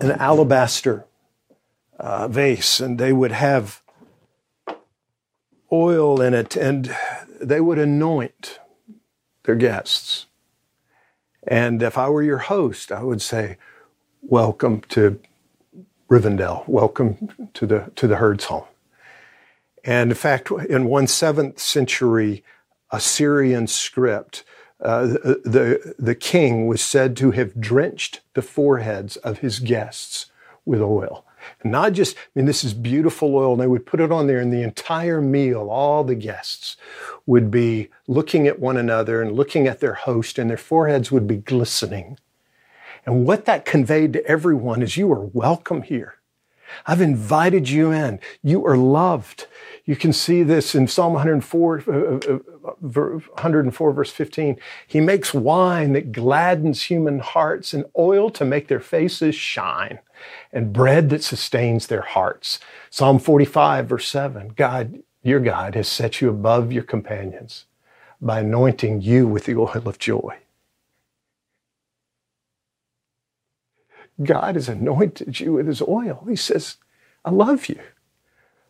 an 0.00 0.12
alabaster 0.12 1.06
uh, 1.98 2.28
vase 2.28 2.78
and 2.80 2.98
they 2.98 3.12
would 3.12 3.32
have 3.32 3.82
oil 5.72 6.20
in 6.20 6.34
it 6.34 6.56
and 6.56 6.94
they 7.40 7.60
would 7.60 7.78
anoint 7.78 8.60
their 9.44 9.54
guests. 9.54 10.26
And 11.46 11.82
if 11.82 11.96
I 11.96 12.10
were 12.10 12.22
your 12.22 12.38
host, 12.38 12.92
I 12.92 13.02
would 13.02 13.22
say, 13.22 13.56
Welcome 14.20 14.82
to 14.90 15.18
Rivendell. 16.10 16.68
Welcome 16.68 17.50
to 17.54 17.66
the, 17.66 17.90
to 17.96 18.06
the 18.06 18.16
herd's 18.16 18.44
home. 18.44 18.67
And 19.84 20.10
in 20.10 20.16
fact, 20.16 20.50
in 20.50 20.86
one 20.86 21.06
seventh 21.06 21.58
century 21.58 22.44
Assyrian 22.90 23.66
script, 23.66 24.44
uh, 24.80 25.06
the, 25.06 25.94
the, 25.98 26.14
king 26.14 26.68
was 26.68 26.80
said 26.80 27.16
to 27.16 27.32
have 27.32 27.60
drenched 27.60 28.20
the 28.34 28.42
foreheads 28.42 29.16
of 29.16 29.38
his 29.38 29.58
guests 29.58 30.26
with 30.64 30.80
oil. 30.80 31.24
And 31.62 31.72
not 31.72 31.94
just, 31.94 32.16
I 32.16 32.20
mean, 32.36 32.46
this 32.46 32.62
is 32.62 32.74
beautiful 32.74 33.34
oil, 33.34 33.52
and 33.52 33.60
they 33.60 33.66
would 33.66 33.86
put 33.86 34.00
it 34.00 34.12
on 34.12 34.28
there, 34.28 34.38
and 34.38 34.52
the 34.52 34.62
entire 34.62 35.20
meal, 35.20 35.68
all 35.68 36.04
the 36.04 36.14
guests 36.14 36.76
would 37.26 37.50
be 37.50 37.88
looking 38.06 38.46
at 38.46 38.60
one 38.60 38.76
another 38.76 39.20
and 39.20 39.32
looking 39.32 39.66
at 39.66 39.80
their 39.80 39.94
host, 39.94 40.38
and 40.38 40.48
their 40.48 40.56
foreheads 40.56 41.10
would 41.10 41.26
be 41.26 41.36
glistening. 41.36 42.18
And 43.04 43.26
what 43.26 43.46
that 43.46 43.64
conveyed 43.64 44.12
to 44.12 44.26
everyone 44.26 44.82
is 44.82 44.96
you 44.96 45.10
are 45.12 45.24
welcome 45.24 45.82
here. 45.82 46.17
I've 46.86 47.00
invited 47.00 47.68
you 47.68 47.90
in. 47.90 48.20
You 48.42 48.66
are 48.66 48.76
loved. 48.76 49.46
You 49.84 49.96
can 49.96 50.12
see 50.12 50.42
this 50.42 50.74
in 50.74 50.86
Psalm 50.86 51.14
104, 51.14 51.82
uh, 51.86 51.92
uh, 51.92 52.78
104 52.80 53.92
verse 53.92 54.10
15. 54.10 54.58
He 54.86 55.00
makes 55.00 55.32
wine 55.32 55.92
that 55.94 56.12
gladdens 56.12 56.82
human 56.84 57.20
hearts 57.20 57.72
and 57.72 57.84
oil 57.98 58.30
to 58.30 58.44
make 58.44 58.68
their 58.68 58.80
faces 58.80 59.34
shine 59.34 59.98
and 60.52 60.72
bread 60.72 61.10
that 61.10 61.22
sustains 61.22 61.86
their 61.86 62.02
hearts. 62.02 62.60
Psalm 62.90 63.18
45 63.18 63.86
verse 63.86 64.08
7. 64.08 64.52
God, 64.56 64.98
your 65.22 65.40
God 65.40 65.74
has 65.74 65.88
set 65.88 66.20
you 66.20 66.28
above 66.28 66.72
your 66.72 66.84
companions 66.84 67.64
by 68.20 68.40
anointing 68.40 69.00
you 69.00 69.26
with 69.26 69.44
the 69.44 69.56
oil 69.56 69.82
of 69.86 69.98
joy. 69.98 70.36
God 74.22 74.54
has 74.56 74.68
anointed 74.68 75.40
you 75.40 75.54
with 75.54 75.66
his 75.66 75.82
oil. 75.82 76.24
He 76.28 76.36
says, 76.36 76.76
I 77.24 77.30
love 77.30 77.68
you. 77.68 77.80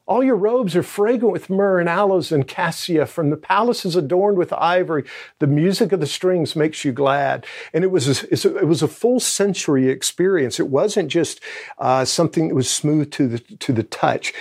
All 0.07 0.25
your 0.25 0.37
robes 0.37 0.75
are 0.75 0.83
fragrant 0.83 1.33
with 1.33 1.51
myrrh 1.51 1.81
and 1.81 1.89
aloes 1.89 2.33
and 2.33 2.49
cassia. 2.49 3.05
From 3.05 3.29
the 3.29 3.37
palaces 3.37 3.95
adorned 3.95 4.39
with 4.39 4.55
ivory, 4.55 5.05
the 5.39 5.47
music 5.47 5.93
of 5.93 6.01
the 6.01 6.07
strings 6.07 6.57
makes 6.57 6.83
you 6.83 6.93
glad. 6.93 7.45
And 7.75 7.85
it 7.85 7.89
was 7.89 8.23
a, 8.23 8.35
it 8.35 8.67
was 8.67 8.83
a 8.83 8.89
full 8.89 9.21
sensory 9.21 9.91
experience. 9.91 10.59
It 10.59 10.69
wasn't 10.69 11.11
just 11.11 11.41
uh, 11.77 12.07
something 12.07 12.49
that 12.49 12.55
was 12.55 12.71
smooth 12.71 13.11
to 13.13 13.29
the 13.29 13.39
to 13.39 13.73
the 13.75 13.83
touch. 13.83 14.33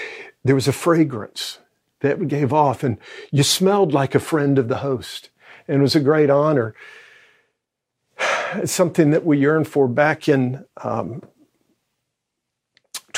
There 0.45 0.55
was 0.55 0.69
a 0.69 0.73
fragrance 0.73 1.59
that 1.99 2.25
gave 2.29 2.53
off, 2.53 2.81
and 2.81 2.97
you 3.31 3.43
smelled 3.43 3.91
like 3.91 4.15
a 4.15 4.19
friend 4.19 4.57
of 4.57 4.69
the 4.69 4.77
host. 4.77 5.29
And 5.67 5.79
it 5.79 5.81
was 5.81 5.97
a 5.97 5.99
great 5.99 6.29
honor. 6.29 6.75
It's 8.55 8.71
something 8.71 9.11
that 9.11 9.25
we 9.25 9.37
yearned 9.37 9.67
for 9.67 9.87
back 9.87 10.29
in 10.29 10.65
um, 10.81 11.21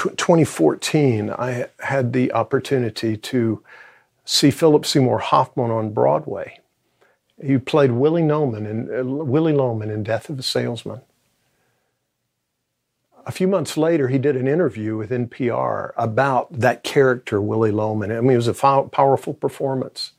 2014, 0.07 1.29
I 1.29 1.67
had 1.79 2.13
the 2.13 2.31
opportunity 2.31 3.17
to 3.17 3.61
see 4.23 4.51
Philip 4.51 4.85
Seymour 4.85 5.19
Hoffman 5.19 5.71
on 5.71 5.91
Broadway. 5.91 6.59
He 7.43 7.57
played 7.57 7.91
Willy 7.91 8.23
Loman 8.23 8.65
in 8.65 8.99
uh, 8.99 9.03
Willy 9.03 9.53
Loman 9.53 9.89
in 9.89 10.03
Death 10.03 10.29
of 10.29 10.39
a 10.39 10.43
Salesman. 10.43 11.01
A 13.25 13.31
few 13.31 13.47
months 13.47 13.77
later, 13.77 14.07
he 14.07 14.17
did 14.17 14.35
an 14.35 14.47
interview 14.47 14.97
with 14.97 15.11
NPR 15.11 15.91
about 15.97 16.51
that 16.51 16.83
character, 16.83 17.41
Willy 17.41 17.71
Loman. 17.71 18.11
I 18.11 18.21
mean, 18.21 18.31
it 18.31 18.35
was 18.37 18.47
a 18.47 18.53
powerful 18.53 19.33
performance. 19.33 20.13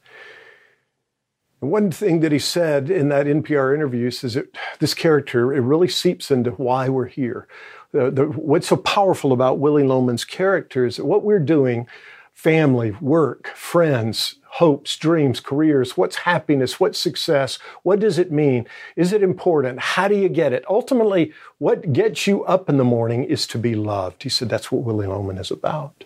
One 1.60 1.90
thing 1.90 2.20
that 2.20 2.32
he 2.32 2.38
said 2.38 2.90
in 2.90 3.10
that 3.10 3.26
NPR 3.26 3.74
interview 3.74 4.08
is 4.08 4.20
that 4.22 4.56
this 4.78 4.94
character, 4.94 5.52
it 5.52 5.60
really 5.60 5.88
seeps 5.88 6.30
into 6.30 6.52
why 6.52 6.88
we're 6.88 7.06
here 7.06 7.46
the, 7.92 8.10
the, 8.10 8.24
what's 8.26 8.68
so 8.68 8.76
powerful 8.76 9.32
about 9.32 9.58
Willy 9.58 9.82
Loman's 9.82 10.24
character 10.24 10.84
is 10.84 10.96
that 10.96 11.04
what 11.04 11.24
we're 11.24 11.38
doing, 11.40 11.86
family, 12.32 12.92
work, 13.00 13.48
friends, 13.48 14.36
hopes, 14.44 14.96
dreams, 14.96 15.40
careers, 15.40 15.96
what's 15.96 16.16
happiness, 16.16 16.78
what's 16.78 16.98
success, 16.98 17.58
what 17.82 18.00
does 18.00 18.18
it 18.18 18.32
mean? 18.32 18.66
Is 18.96 19.12
it 19.12 19.22
important? 19.22 19.80
How 19.80 20.08
do 20.08 20.16
you 20.16 20.28
get 20.28 20.52
it? 20.52 20.64
Ultimately, 20.68 21.32
what 21.58 21.92
gets 21.92 22.26
you 22.26 22.44
up 22.44 22.68
in 22.68 22.76
the 22.76 22.84
morning 22.84 23.24
is 23.24 23.46
to 23.48 23.58
be 23.58 23.74
loved. 23.74 24.22
He 24.22 24.28
said 24.28 24.48
that's 24.48 24.72
what 24.72 24.82
Willy 24.82 25.06
Loman 25.06 25.38
is 25.38 25.50
about. 25.50 26.04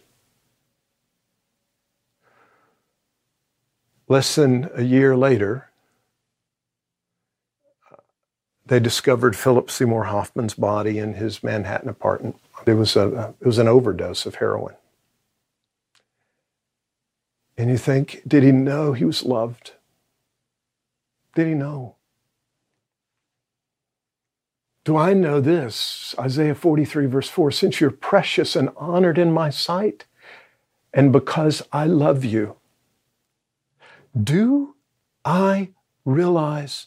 Less 4.09 4.35
than 4.35 4.71
a 4.75 4.83
year 4.83 5.17
later, 5.17 5.71
they 8.67 8.81
discovered 8.81 9.37
Philip 9.37 9.71
Seymour 9.71 10.05
Hoffman's 10.05 10.55
body 10.55 10.99
in 10.99 11.15
his 11.15 11.43
Manhattan 11.43 11.89
apartment. 11.89 12.37
It 12.67 12.75
was, 12.75 12.97
a, 12.97 13.35
it 13.41 13.47
was 13.47 13.59
an 13.59 13.69
overdose 13.69 14.27
of 14.27 14.37
heroin. 14.37 14.75
And 17.57 17.71
you 17.71 17.79
think, 17.79 18.23
did 18.27 18.43
he 18.43 18.53
know 18.53 18.93
he 18.95 19.05
was 19.05 19.23
loved? 19.23 19.73
Did 21.35 21.47
he 21.47 21.55
know? 21.55 21.97
Do 24.85 24.97
I 24.97 25.15
know 25.15 25.41
this? 25.41 26.15
Isaiah 26.19 26.55
43, 26.55 27.07
verse 27.07 27.29
4 27.29 27.51
Since 27.51 27.81
you're 27.81 27.91
precious 27.91 28.55
and 28.55 28.71
honored 28.77 29.19
in 29.19 29.33
my 29.33 29.51
sight, 29.51 30.05
and 30.93 31.13
because 31.13 31.63
I 31.73 31.87
love 31.87 32.25
you, 32.25 32.57
do 34.23 34.77
I 35.25 35.71
realize 36.05 36.87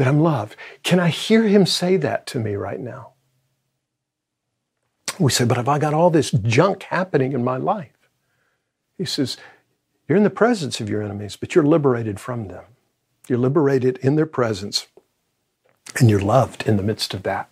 that 0.00 0.08
I'm 0.08 0.20
loved. 0.20 0.56
Can 0.82 0.98
I 0.98 1.08
hear 1.08 1.42
him 1.42 1.66
say 1.66 1.98
that 1.98 2.26
to 2.28 2.38
me 2.38 2.54
right 2.54 2.80
now? 2.80 3.10
We 5.18 5.30
say, 5.30 5.44
but 5.44 5.58
have 5.58 5.68
I 5.68 5.78
got 5.78 5.92
all 5.92 6.08
this 6.08 6.30
junk 6.30 6.84
happening 6.84 7.32
in 7.32 7.44
my 7.44 7.58
life? 7.58 8.08
He 8.96 9.04
says, 9.04 9.36
You're 10.08 10.16
in 10.16 10.24
the 10.24 10.30
presence 10.30 10.80
of 10.80 10.88
your 10.88 11.02
enemies, 11.02 11.36
but 11.36 11.54
you're 11.54 11.66
liberated 11.66 12.18
from 12.18 12.48
them. 12.48 12.64
You're 13.28 13.38
liberated 13.38 13.98
in 13.98 14.16
their 14.16 14.24
presence, 14.24 14.86
and 15.98 16.08
you're 16.08 16.20
loved 16.20 16.66
in 16.66 16.78
the 16.78 16.82
midst 16.82 17.12
of 17.12 17.22
that. 17.24 17.50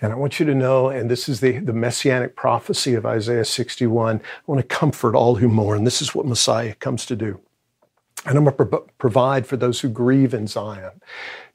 And 0.00 0.12
I 0.12 0.16
want 0.16 0.38
you 0.38 0.46
to 0.46 0.54
know, 0.54 0.88
and 0.88 1.10
this 1.10 1.28
is 1.28 1.40
the, 1.40 1.58
the 1.58 1.72
messianic 1.72 2.36
prophecy 2.36 2.94
of 2.94 3.06
Isaiah 3.06 3.44
61, 3.44 4.16
I 4.16 4.20
want 4.46 4.60
to 4.60 4.76
comfort 4.76 5.14
all 5.14 5.36
who 5.36 5.48
mourn. 5.48 5.84
This 5.84 6.02
is 6.02 6.14
what 6.14 6.26
Messiah 6.26 6.74
comes 6.74 7.06
to 7.06 7.16
do. 7.16 7.40
And 8.26 8.36
I'm 8.36 8.44
going 8.44 8.56
to 8.56 8.64
pro- 8.66 8.86
provide 8.98 9.46
for 9.46 9.56
those 9.56 9.80
who 9.80 9.88
grieve 9.88 10.34
in 10.34 10.46
Zion 10.46 11.00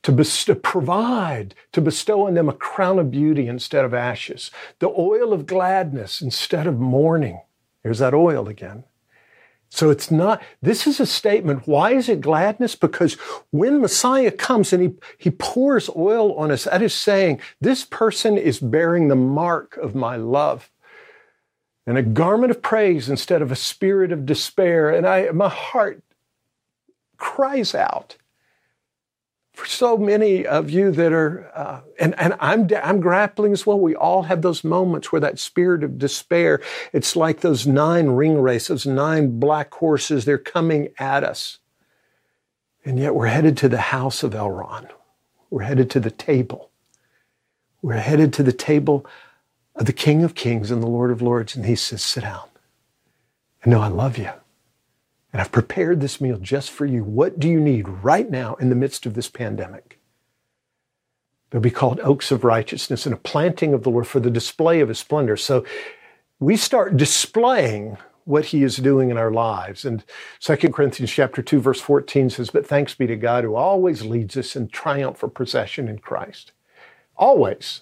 to 0.03 0.11
bestow, 0.11 0.55
provide, 0.55 1.53
to 1.73 1.81
bestow 1.81 2.27
on 2.27 2.33
them 2.33 2.49
a 2.49 2.53
crown 2.53 2.97
of 2.97 3.11
beauty 3.11 3.47
instead 3.47 3.85
of 3.85 3.93
ashes, 3.93 4.49
the 4.79 4.89
oil 4.89 5.33
of 5.33 5.45
gladness 5.45 6.21
instead 6.21 6.65
of 6.65 6.79
mourning. 6.79 7.41
Here's 7.83 7.99
that 7.99 8.13
oil 8.13 8.47
again. 8.47 8.85
So 9.73 9.89
it's 9.89 10.11
not, 10.11 10.43
this 10.61 10.85
is 10.85 10.99
a 10.99 11.05
statement. 11.05 11.65
Why 11.65 11.93
is 11.93 12.09
it 12.09 12.19
gladness? 12.19 12.75
Because 12.75 13.13
when 13.51 13.79
Messiah 13.79 14.29
comes 14.29 14.73
and 14.73 14.83
he, 14.83 14.91
he 15.17 15.31
pours 15.31 15.89
oil 15.95 16.33
on 16.35 16.51
us, 16.51 16.65
that 16.65 16.81
is 16.81 16.93
saying, 16.93 17.39
this 17.61 17.85
person 17.85 18.37
is 18.37 18.59
bearing 18.59 19.07
the 19.07 19.15
mark 19.15 19.77
of 19.77 19.95
my 19.95 20.17
love. 20.17 20.69
And 21.87 21.97
a 21.97 22.03
garment 22.03 22.51
of 22.51 22.61
praise 22.61 23.09
instead 23.09 23.41
of 23.41 23.49
a 23.49 23.55
spirit 23.55 24.11
of 24.11 24.25
despair. 24.25 24.89
And 24.89 25.07
I, 25.07 25.31
my 25.31 25.49
heart 25.49 26.03
cries 27.15 27.73
out 27.73 28.17
for 29.61 29.67
so 29.67 29.97
many 29.97 30.47
of 30.47 30.71
you 30.71 30.91
that 30.91 31.13
are, 31.13 31.51
uh, 31.55 31.81
and, 31.99 32.19
and 32.19 32.35
I'm, 32.41 32.69
I'm 32.83 33.01
grappling 33.01 33.53
as 33.53 33.67
well. 33.67 33.79
We 33.79 33.95
all 33.95 34.23
have 34.23 34.41
those 34.41 34.63
moments 34.65 35.11
where 35.11 35.21
that 35.21 35.39
spirit 35.39 35.83
of 35.83 35.99
despair, 35.99 36.61
it's 36.93 37.15
like 37.15 37.41
those 37.41 37.67
nine 37.67 38.07
ring 38.11 38.39
wraiths, 38.41 38.87
nine 38.87 39.39
black 39.39 39.73
horses, 39.75 40.25
they're 40.25 40.39
coming 40.39 40.89
at 40.99 41.23
us. 41.23 41.59
And 42.85 42.99
yet 42.99 43.15
we're 43.15 43.27
headed 43.27 43.57
to 43.59 43.69
the 43.69 43.79
house 43.81 44.23
of 44.23 44.33
Elrond. 44.33 44.89
We're 45.51 45.63
headed 45.63 45.91
to 45.91 46.01
the 46.01 46.11
table 46.11 46.67
We're 47.83 47.95
headed 47.95 48.33
to 48.35 48.43
the 48.43 48.53
table 48.53 49.05
of 49.75 49.87
the 49.87 49.93
King 49.93 50.23
of 50.23 50.35
Kings 50.35 50.71
and 50.71 50.83
the 50.83 50.87
Lord 50.87 51.11
of 51.11 51.21
Lords, 51.21 51.55
and 51.55 51.65
he 51.65 51.75
says, 51.75 52.03
Sit 52.03 52.21
down. 52.21 52.47
And 53.63 53.71
know 53.71 53.81
I 53.81 53.89
love 53.89 54.17
you. 54.17 54.31
And 55.31 55.41
I've 55.41 55.51
prepared 55.51 56.01
this 56.01 56.19
meal 56.19 56.37
just 56.37 56.71
for 56.71 56.85
you. 56.85 57.03
What 57.03 57.39
do 57.39 57.47
you 57.47 57.59
need 57.59 57.87
right 57.87 58.29
now 58.29 58.55
in 58.55 58.69
the 58.69 58.75
midst 58.75 59.05
of 59.05 59.13
this 59.13 59.29
pandemic? 59.29 59.99
They'll 61.49 61.61
be 61.61 61.71
called 61.71 61.99
oaks 62.01 62.31
of 62.31 62.43
righteousness 62.43 63.05
and 63.05 63.13
a 63.13 63.17
planting 63.17 63.73
of 63.73 63.83
the 63.83 63.89
Lord 63.89 64.07
for 64.07 64.19
the 64.19 64.31
display 64.31 64.79
of 64.79 64.89
his 64.89 64.99
splendor. 64.99 65.37
So 65.37 65.65
we 66.39 66.57
start 66.57 66.97
displaying 66.97 67.97
what 68.25 68.45
he 68.45 68.63
is 68.63 68.77
doing 68.77 69.09
in 69.09 69.17
our 69.17 69.31
lives. 69.31 69.83
And 69.83 70.03
2 70.39 70.55
Corinthians 70.71 71.11
chapter 71.11 71.41
2 71.41 71.59
verse 71.59 71.81
14 71.81 72.29
says, 72.29 72.49
"But 72.49 72.65
thanks 72.65 72.93
be 72.93 73.07
to 73.07 73.15
God 73.15 73.43
who 73.43 73.55
always 73.55 74.03
leads 74.03 74.37
us 74.37 74.55
in 74.55 74.69
triumph 74.69 75.17
for 75.17 75.27
possession 75.27 75.87
in 75.87 75.99
Christ." 75.99 76.51
Always. 77.17 77.81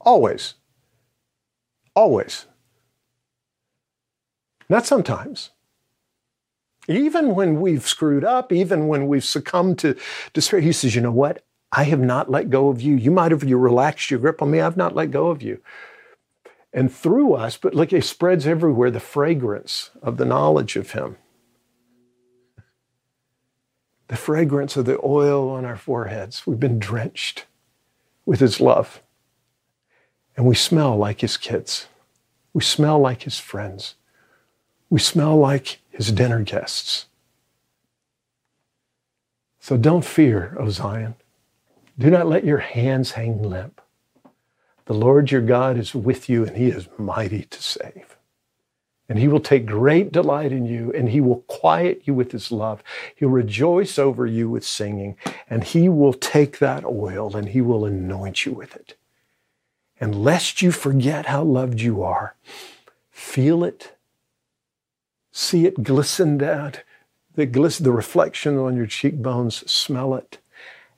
Always. 0.00 0.54
Always. 1.94 2.46
Not 4.68 4.86
sometimes. 4.86 5.50
Even 6.88 7.34
when 7.34 7.60
we've 7.60 7.86
screwed 7.86 8.24
up, 8.24 8.52
even 8.52 8.86
when 8.86 9.08
we've 9.08 9.24
succumbed 9.24 9.78
to 9.80 9.96
despair, 10.32 10.60
he 10.60 10.72
says, 10.72 10.94
you 10.94 11.00
know 11.00 11.10
what? 11.10 11.44
I 11.72 11.84
have 11.84 12.00
not 12.00 12.30
let 12.30 12.48
go 12.48 12.68
of 12.68 12.80
you. 12.80 12.94
You 12.94 13.10
might 13.10 13.32
have 13.32 13.42
you 13.42 13.58
relaxed 13.58 14.10
your 14.10 14.20
grip 14.20 14.40
on 14.40 14.50
me. 14.50 14.60
I've 14.60 14.76
not 14.76 14.94
let 14.94 15.10
go 15.10 15.28
of 15.28 15.42
you. 15.42 15.60
And 16.72 16.92
through 16.92 17.34
us, 17.34 17.56
but 17.56 17.74
look, 17.74 17.92
it 17.92 18.04
spreads 18.04 18.46
everywhere 18.46 18.90
the 18.90 19.00
fragrance 19.00 19.90
of 20.02 20.16
the 20.16 20.24
knowledge 20.24 20.76
of 20.76 20.92
him. 20.92 21.16
The 24.08 24.16
fragrance 24.16 24.76
of 24.76 24.84
the 24.84 25.00
oil 25.02 25.50
on 25.50 25.64
our 25.64 25.76
foreheads. 25.76 26.46
We've 26.46 26.60
been 26.60 26.78
drenched 26.78 27.46
with 28.24 28.40
his 28.40 28.60
love. 28.60 29.02
And 30.36 30.46
we 30.46 30.54
smell 30.54 30.96
like 30.96 31.22
his 31.22 31.36
kids. 31.36 31.88
We 32.52 32.62
smell 32.62 32.98
like 33.00 33.22
his 33.22 33.38
friends. 33.38 33.94
We 34.88 35.00
smell 35.00 35.36
like 35.36 35.80
his 35.90 36.12
dinner 36.12 36.42
guests. 36.42 37.06
So 39.58 39.76
don't 39.76 40.04
fear, 40.04 40.56
O 40.60 40.68
Zion. 40.68 41.16
Do 41.98 42.10
not 42.10 42.28
let 42.28 42.44
your 42.44 42.58
hands 42.58 43.12
hang 43.12 43.42
limp. 43.42 43.80
The 44.84 44.94
Lord 44.94 45.32
your 45.32 45.40
God 45.40 45.76
is 45.76 45.94
with 45.94 46.28
you, 46.28 46.44
and 46.44 46.56
he 46.56 46.68
is 46.68 46.88
mighty 46.96 47.42
to 47.42 47.62
save. 47.62 48.16
And 49.08 49.18
he 49.18 49.26
will 49.26 49.40
take 49.40 49.66
great 49.66 50.12
delight 50.12 50.52
in 50.52 50.66
you, 50.66 50.92
and 50.92 51.08
he 51.08 51.20
will 51.20 51.40
quiet 51.48 52.02
you 52.04 52.14
with 52.14 52.30
his 52.30 52.52
love. 52.52 52.82
He'll 53.16 53.30
rejoice 53.30 53.98
over 53.98 54.26
you 54.26 54.48
with 54.48 54.64
singing, 54.64 55.16
and 55.50 55.64
he 55.64 55.88
will 55.88 56.12
take 56.12 56.58
that 56.58 56.84
oil 56.84 57.36
and 57.36 57.48
he 57.48 57.60
will 57.60 57.84
anoint 57.84 58.46
you 58.46 58.52
with 58.52 58.76
it. 58.76 58.94
And 60.00 60.22
lest 60.22 60.62
you 60.62 60.70
forget 60.70 61.26
how 61.26 61.42
loved 61.42 61.80
you 61.80 62.02
are, 62.02 62.36
feel 63.10 63.64
it 63.64 63.95
see 65.36 65.66
it 65.66 65.82
glisten 65.82 66.38
down, 66.38 66.72
the, 67.34 67.44
glisten, 67.44 67.84
the 67.84 67.92
reflection 67.92 68.56
on 68.56 68.74
your 68.74 68.86
cheekbones, 68.86 69.70
smell 69.70 70.14
it, 70.14 70.38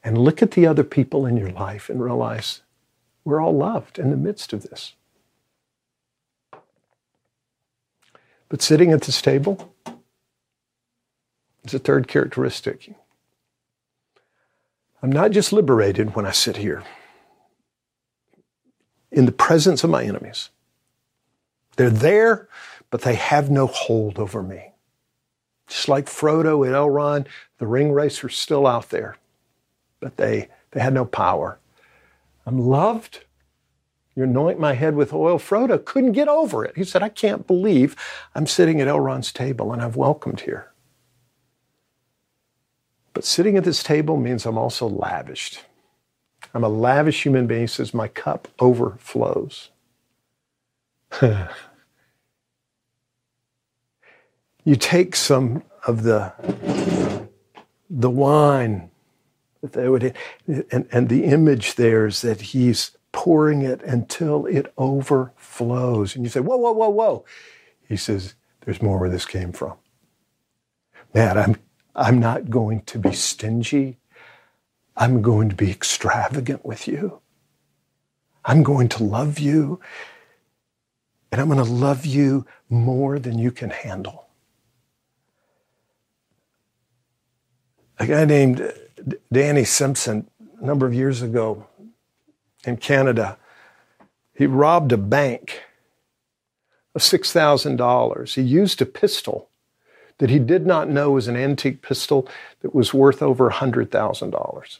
and 0.04 0.16
look 0.16 0.40
at 0.40 0.52
the 0.52 0.64
other 0.64 0.84
people 0.84 1.26
in 1.26 1.36
your 1.36 1.50
life 1.50 1.90
and 1.90 2.00
realize 2.00 2.62
we're 3.24 3.42
all 3.42 3.56
loved 3.56 3.98
in 3.98 4.10
the 4.10 4.16
midst 4.16 4.52
of 4.52 4.62
this. 4.62 4.94
But 8.48 8.62
sitting 8.62 8.92
at 8.92 9.02
this 9.02 9.20
table 9.20 9.74
is 11.64 11.74
a 11.74 11.80
third 11.80 12.06
characteristic. 12.06 12.94
I'm 15.02 15.12
not 15.12 15.32
just 15.32 15.52
liberated 15.52 16.14
when 16.14 16.24
I 16.24 16.30
sit 16.30 16.58
here 16.58 16.84
in 19.10 19.26
the 19.26 19.32
presence 19.32 19.82
of 19.82 19.90
my 19.90 20.04
enemies. 20.04 20.50
They're 21.76 21.90
there 21.90 22.48
but 22.90 23.02
they 23.02 23.14
have 23.14 23.50
no 23.50 23.66
hold 23.66 24.18
over 24.18 24.42
me. 24.42 24.72
Just 25.66 25.88
like 25.88 26.06
Frodo 26.06 26.66
at 26.66 26.72
Elrond, 26.72 27.26
the 27.58 27.66
ring 27.66 27.90
are 27.90 28.08
still 28.08 28.66
out 28.66 28.90
there, 28.90 29.16
but 30.00 30.16
they, 30.16 30.48
they 30.70 30.80
had 30.80 30.94
no 30.94 31.04
power. 31.04 31.58
I'm 32.46 32.58
loved. 32.58 33.24
You 34.16 34.24
anoint 34.24 34.58
my 34.58 34.72
head 34.72 34.96
with 34.96 35.12
oil. 35.12 35.38
Frodo 35.38 35.84
couldn't 35.84 36.12
get 36.12 36.28
over 36.28 36.64
it. 36.64 36.76
He 36.76 36.84
said, 36.84 37.02
I 37.02 37.10
can't 37.10 37.46
believe 37.46 37.94
I'm 38.34 38.46
sitting 38.46 38.80
at 38.80 38.88
Elrond's 38.88 39.32
table 39.32 39.72
and 39.72 39.82
I've 39.82 39.96
welcomed 39.96 40.40
here. 40.40 40.72
But 43.12 43.24
sitting 43.24 43.56
at 43.56 43.64
this 43.64 43.82
table 43.82 44.16
means 44.16 44.46
I'm 44.46 44.58
also 44.58 44.88
lavished. 44.88 45.64
I'm 46.54 46.64
a 46.64 46.68
lavish 46.68 47.22
human 47.24 47.46
being. 47.46 47.68
Says, 47.68 47.92
My 47.92 48.08
cup 48.08 48.48
overflows. 48.58 49.70
you 54.68 54.76
take 54.76 55.16
some 55.16 55.62
of 55.86 56.02
the 56.02 56.30
the 57.88 58.10
wine 58.10 58.90
that 59.62 59.72
they 59.72 59.88
would 59.88 60.14
and, 60.46 60.86
and 60.92 61.08
the 61.08 61.24
image 61.24 61.76
there 61.76 62.06
is 62.06 62.20
that 62.20 62.42
he's 62.52 62.90
pouring 63.10 63.62
it 63.62 63.82
until 63.82 64.44
it 64.44 64.70
overflows. 64.76 66.14
And 66.14 66.22
you 66.22 66.28
say 66.28 66.40
whoa 66.40 66.58
whoa 66.58 66.72
whoa 66.72 66.90
whoa. 66.90 67.24
He 67.88 67.96
says 67.96 68.34
there's 68.66 68.82
more 68.82 68.98
where 68.98 69.08
this 69.08 69.24
came 69.24 69.52
from. 69.52 69.78
Man 71.14 71.38
i'm 71.38 71.56
i'm 71.96 72.20
not 72.20 72.50
going 72.50 72.82
to 72.82 72.98
be 72.98 73.12
stingy. 73.12 73.96
I'm 74.98 75.22
going 75.22 75.48
to 75.48 75.56
be 75.56 75.70
extravagant 75.70 76.66
with 76.66 76.86
you. 76.86 77.20
I'm 78.44 78.62
going 78.62 78.90
to 78.90 79.02
love 79.02 79.38
you. 79.38 79.80
And 81.32 81.40
i'm 81.40 81.48
going 81.48 81.64
to 81.64 81.72
love 81.72 82.04
you 82.04 82.44
more 82.68 83.18
than 83.18 83.38
you 83.38 83.50
can 83.50 83.70
handle 83.70 84.27
a 87.98 88.06
guy 88.06 88.24
named 88.24 88.72
Danny 89.32 89.64
Simpson 89.64 90.28
a 90.60 90.64
number 90.64 90.86
of 90.86 90.94
years 90.94 91.22
ago 91.22 91.66
in 92.64 92.76
Canada. 92.76 93.38
He 94.34 94.46
robbed 94.46 94.92
a 94.92 94.96
bank 94.96 95.62
of 96.94 97.02
$6,000. 97.02 98.34
He 98.34 98.42
used 98.42 98.80
a 98.80 98.86
pistol 98.86 99.48
that 100.18 100.30
he 100.30 100.38
did 100.38 100.66
not 100.66 100.88
know 100.88 101.12
was 101.12 101.28
an 101.28 101.36
antique 101.36 101.82
pistol 101.82 102.28
that 102.60 102.74
was 102.74 102.94
worth 102.94 103.22
over 103.22 103.50
$100,000. 103.50 104.78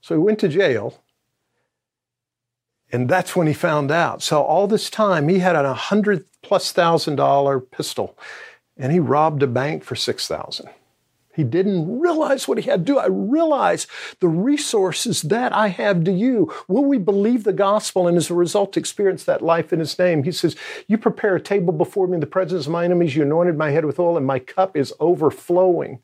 So 0.00 0.14
he 0.16 0.18
went 0.18 0.40
to 0.40 0.48
jail, 0.48 1.00
and 2.90 3.08
that's 3.08 3.36
when 3.36 3.46
he 3.46 3.52
found 3.52 3.90
out. 3.92 4.22
So 4.22 4.42
all 4.42 4.66
this 4.66 4.90
time, 4.90 5.28
he 5.28 5.38
had 5.38 5.54
a 5.54 5.74
hundred 5.74 6.24
plus 6.42 6.72
thousand 6.72 7.16
dollar 7.16 7.60
pistol, 7.60 8.18
and 8.76 8.90
he 8.92 8.98
robbed 8.98 9.44
a 9.44 9.46
bank 9.46 9.84
for 9.84 9.94
six 9.94 10.26
thousand. 10.26 10.68
He 11.34 11.44
didn't 11.44 12.00
realize 12.00 12.46
what 12.46 12.58
he 12.58 12.68
had 12.68 12.86
to 12.86 12.92
do. 12.92 12.98
I 12.98 13.06
realize 13.06 13.86
the 14.20 14.28
resources 14.28 15.22
that 15.22 15.52
I 15.54 15.68
have 15.68 16.04
to 16.04 16.12
you. 16.12 16.52
Will 16.68 16.84
we 16.84 16.98
believe 16.98 17.44
the 17.44 17.52
gospel 17.52 18.06
and 18.06 18.16
as 18.16 18.30
a 18.30 18.34
result 18.34 18.76
experience 18.76 19.24
that 19.24 19.42
life 19.42 19.72
in 19.72 19.78
his 19.78 19.98
name? 19.98 20.24
He 20.24 20.32
says, 20.32 20.56
You 20.86 20.98
prepare 20.98 21.36
a 21.36 21.40
table 21.40 21.72
before 21.72 22.06
me 22.06 22.14
in 22.14 22.20
the 22.20 22.26
presence 22.26 22.66
of 22.66 22.72
my 22.72 22.84
enemies. 22.84 23.16
You 23.16 23.22
anointed 23.22 23.56
my 23.56 23.70
head 23.70 23.84
with 23.86 23.98
oil 23.98 24.16
and 24.16 24.26
my 24.26 24.38
cup 24.38 24.76
is 24.76 24.92
overflowing. 25.00 26.00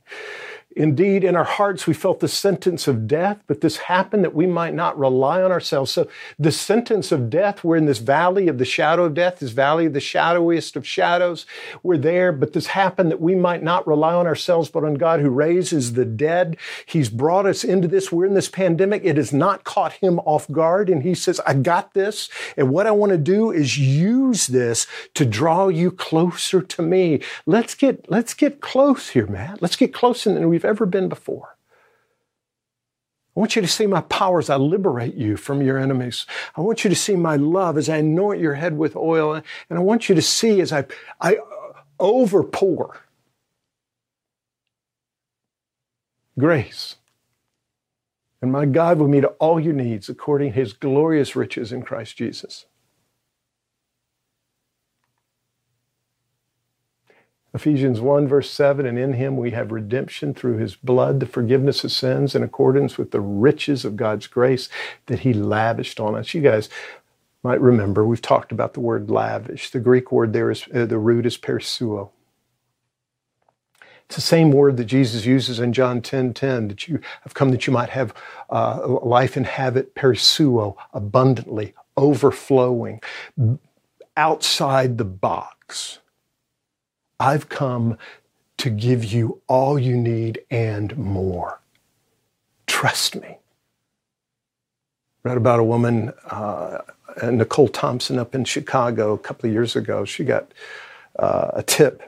Indeed, 0.77 1.25
in 1.25 1.35
our 1.35 1.45
hearts, 1.45 1.87
we 1.87 1.95
felt 1.95 2.21
the 2.21 2.29
sentence 2.29 2.87
of 2.87 3.09
death, 3.09 3.43
but 3.47 3.63
this 3.63 3.79
happened 3.79 4.23
that 4.23 4.35
we 4.35 4.47
might 4.47 4.75
not 4.75 4.99
rely 4.99 5.43
on 5.43 5.51
ourselves. 5.51 5.91
So, 5.91 6.09
the 6.39 6.53
sentence 6.53 7.11
of 7.11 7.31
death, 7.31 7.65
we're 7.65 7.77
in 7.77 7.87
this 7.87 7.99
valley 7.99 8.49
of 8.49 8.59
the 8.59 8.67
shadow 8.67 9.05
of 9.05 9.15
death, 9.15 9.39
this 9.39 9.53
valley 9.53 9.87
of 9.87 9.95
the 9.95 9.99
shadowiest 9.99 10.77
of 10.77 10.87
shadows. 10.87 11.47
We're 11.83 11.97
there, 11.97 12.33
but 12.33 12.53
this 12.53 12.69
happened 12.69 13.11
that 13.11 13.21
we 13.21 13.35
might 13.35 13.63
not 13.63 13.87
rely 13.87 14.13
on 14.13 14.27
ourselves, 14.27 14.69
but 14.69 14.85
on 14.85 14.95
God 14.95 15.21
who 15.21 15.31
raises 15.31 15.95
the 15.95 16.05
dead. 16.05 16.59
He's 16.85 17.09
brought 17.09 17.47
us 17.47 17.65
into 17.65 17.89
this. 17.89 18.13
We're 18.13 18.27
in 18.27 18.35
this 18.35 18.51
pandemic. 18.51 19.05
It 19.07 19.17
has 19.17 19.33
not 19.33 19.65
caught 19.65 19.95
him 19.95 20.19
off 20.21 20.51
guard. 20.53 20.91
And 20.91 21.03
he 21.03 21.15
says, 21.15 21.41
I 21.47 21.55
got 21.55 21.95
this. 21.95 22.29
And 22.59 22.71
what 22.71 22.87
I 22.87 22.91
want 22.91 23.11
to 23.13 23.19
do 23.19 23.51
is 23.51 23.79
use 23.79 24.49
this 24.49 24.87
to 25.15 25.25
draw 25.25 25.69
you 25.69 25.91
closer 25.91 26.61
to 26.61 26.83
me. 26.83 27.23
Let's 27.47 27.75
get, 27.75 28.11
let's 28.11 28.35
get 28.35 28.61
close 28.61 29.09
here, 29.09 29.27
Matt. 29.27 29.63
Let's 29.63 29.77
get 29.77 29.95
closer 29.95 30.33
than 30.33 30.43
we've 30.59 30.65
ever 30.65 30.87
been 30.87 31.09
before. 31.09 31.57
I 33.37 33.39
want 33.39 33.55
you 33.55 33.63
to 33.63 33.69
see 33.69 33.87
my 33.87 34.01
power 34.01 34.41
as 34.41 34.51
I 34.51 34.57
liberate 34.57 35.15
you 35.15 35.37
from 35.37 35.63
your 35.63 35.79
enemies. 35.79 36.27
I 36.57 36.63
want 36.63 36.83
you 36.83 36.91
to 36.91 36.97
see 36.97 37.15
my 37.15 37.37
love 37.37 37.79
as 37.79 37.89
I 37.89 37.99
anoint 37.99 38.41
your 38.41 38.55
head 38.55 38.77
with 38.77 38.97
oil. 38.97 39.41
And 39.71 39.79
I 39.79 39.83
want 39.83 40.09
you 40.09 40.17
to 40.17 40.23
see 40.23 40.61
as 40.61 40.73
I, 40.73 40.87
I 41.21 41.39
overpour 42.01 42.97
grace. 46.37 46.97
And 48.43 48.51
my 48.51 48.67
God 48.67 48.99
will 48.99 49.07
meet 49.07 49.25
all 49.39 49.61
your 49.61 49.75
needs 49.75 50.09
according 50.09 50.55
to 50.55 50.59
his 50.59 50.73
glorious 50.73 51.37
riches 51.37 51.71
in 51.71 51.83
Christ 51.83 52.17
Jesus. 52.17 52.67
Ephesians 57.55 58.01
1, 58.01 58.29
verse 58.29 58.51
7 58.51 58.85
And 58.85 58.99
in 58.99 59.15
him 59.15 59.37
we 59.37 59.53
have 59.53 59.73
redemption 59.73 60.35
through 60.35 60.59
his 60.59 60.77
blood, 60.77 61.21
the 61.21 61.27
forgiveness 61.27 61.83
of 61.85 61.93
sins 61.93 62.35
in 62.35 62.43
accordance 62.43 62.99
with 62.99 63.11
the 63.11 63.21
riches 63.21 63.85
of 63.85 63.97
God's 63.97 64.27
grace 64.27 64.69
that 65.07 65.21
he 65.21 65.33
lavished 65.33 65.99
on 65.99 66.15
us. 66.15 66.35
You 66.35 66.43
guys 66.43 66.69
might 67.43 67.61
remember, 67.61 68.05
we've 68.05 68.21
talked 68.21 68.53
about 68.53 68.75
the 68.75 68.81
word 68.81 69.11
lavish. 69.11 69.71
The 69.71 69.81
Greek 69.81 70.13
word 70.13 70.33
there 70.33 70.51
is, 70.51 70.65
uh, 70.75 70.87
the 70.87 70.99
root 70.99 71.25
is 71.25 71.39
perisseuo. 71.39 72.11
It's 74.07 74.17
the 74.17 74.23
same 74.23 74.51
word 74.51 74.79
that 74.79 74.87
Jesus 74.87 75.27
uses 75.27 75.61
in 75.61 75.73
John 75.73 76.01
10 76.01 76.33
10, 76.33 76.69
that 76.69 76.89
you 76.89 77.01
have 77.23 77.35
come 77.35 77.51
that 77.51 77.67
you 77.67 77.73
might 77.73 77.91
have 77.91 78.15
uh, 78.51 78.87
life 79.03 79.37
and 79.37 79.47
have 79.47 79.77
it 79.77 79.95
perisseuo, 79.95 80.77
abundantly, 80.95 81.75
overflowing, 81.97 83.03
outside 84.17 84.97
the 84.99 85.05
box. 85.05 85.99
I've 87.21 87.49
come 87.49 87.99
to 88.59 88.71
give 88.71 89.05
you 89.05 89.41
all 89.49 89.79
you 89.79 89.97
need 89.97 90.41
and 90.51 90.97
more. 90.97 91.61
Trust 92.67 93.17
me. 93.17 93.39
Read 95.25 95.37
about 95.37 95.59
a 95.59 95.65
woman, 95.65 96.13
uh, 96.31 96.79
Nicole 97.25 97.69
Thompson, 97.69 98.19
up 98.19 98.35
in 98.35 98.45
Chicago 98.45 99.13
a 99.13 99.19
couple 99.19 99.49
of 99.49 99.53
years 99.53 99.75
ago. 99.75 100.05
She 100.05 100.25
got 100.25 100.53
uh, 101.19 101.51
a 101.55 101.63
tip. 101.63 102.03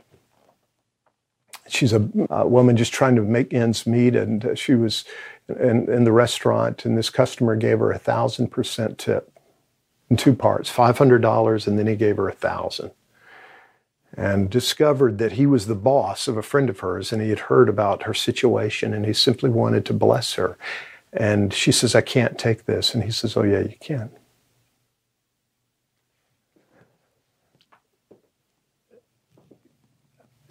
She's 1.69 1.93
a, 1.93 2.09
a, 2.31 2.47
woman 2.47 2.77
just 2.77 2.93
trying 2.93 3.17
to 3.17 3.23
make 3.23 3.53
ends 3.53 3.87
meet, 3.87 4.17
and 4.17 4.45
uh, 4.45 4.55
she 4.55 4.75
was 4.75 5.05
in, 5.49 5.91
in 5.91 6.05
the 6.05 6.13
restaurant, 6.13 6.85
and 6.85 6.99
this 6.99 7.11
customer 7.11 7.57
gave 7.57 7.79
her 7.79 7.93
a 7.93 7.99
thousand 7.99 8.49
percent 8.49 8.99
tip 8.99 9.33
in 10.09 10.17
two 10.17 10.35
parts, 10.35 10.69
five 10.69 10.99
hundred 10.99 11.23
dollars, 11.23 11.67
and 11.67 11.79
then 11.79 11.87
he 11.87 11.95
gave 11.95 12.17
her 12.17 12.29
a 12.29 12.33
thousand 12.33 12.91
and 14.17 14.51
discovered 14.51 15.19
that 15.19 15.33
he 15.33 15.47
was 15.47 15.67
the 15.67 15.75
boss 15.75 16.29
of 16.29 16.37
a 16.37 16.43
friend 16.43 16.71
of 16.71 16.81
hers 16.81 17.13
and 17.13 17.23
he 17.23 17.31
had 17.31 17.41
heard 17.41 17.69
about 17.69 18.05
her 18.05 18.15
situation 18.15 18.95
and 18.95 19.07
he 19.07 19.13
simply 19.13 19.51
wanted 19.51 19.87
to 19.87 19.95
bless 19.95 20.35
her. 20.35 20.59
And 21.13 21.53
she 21.55 21.73
says, 21.73 21.95
I 21.95 22.03
can't 22.03 22.39
take 22.39 22.67
this. 22.67 22.95
And 22.95 23.05
he 23.05 23.11
says, 23.11 23.37
Oh, 23.37 23.43
yeah, 23.45 23.61
you 23.61 23.77
can. 23.81 24.11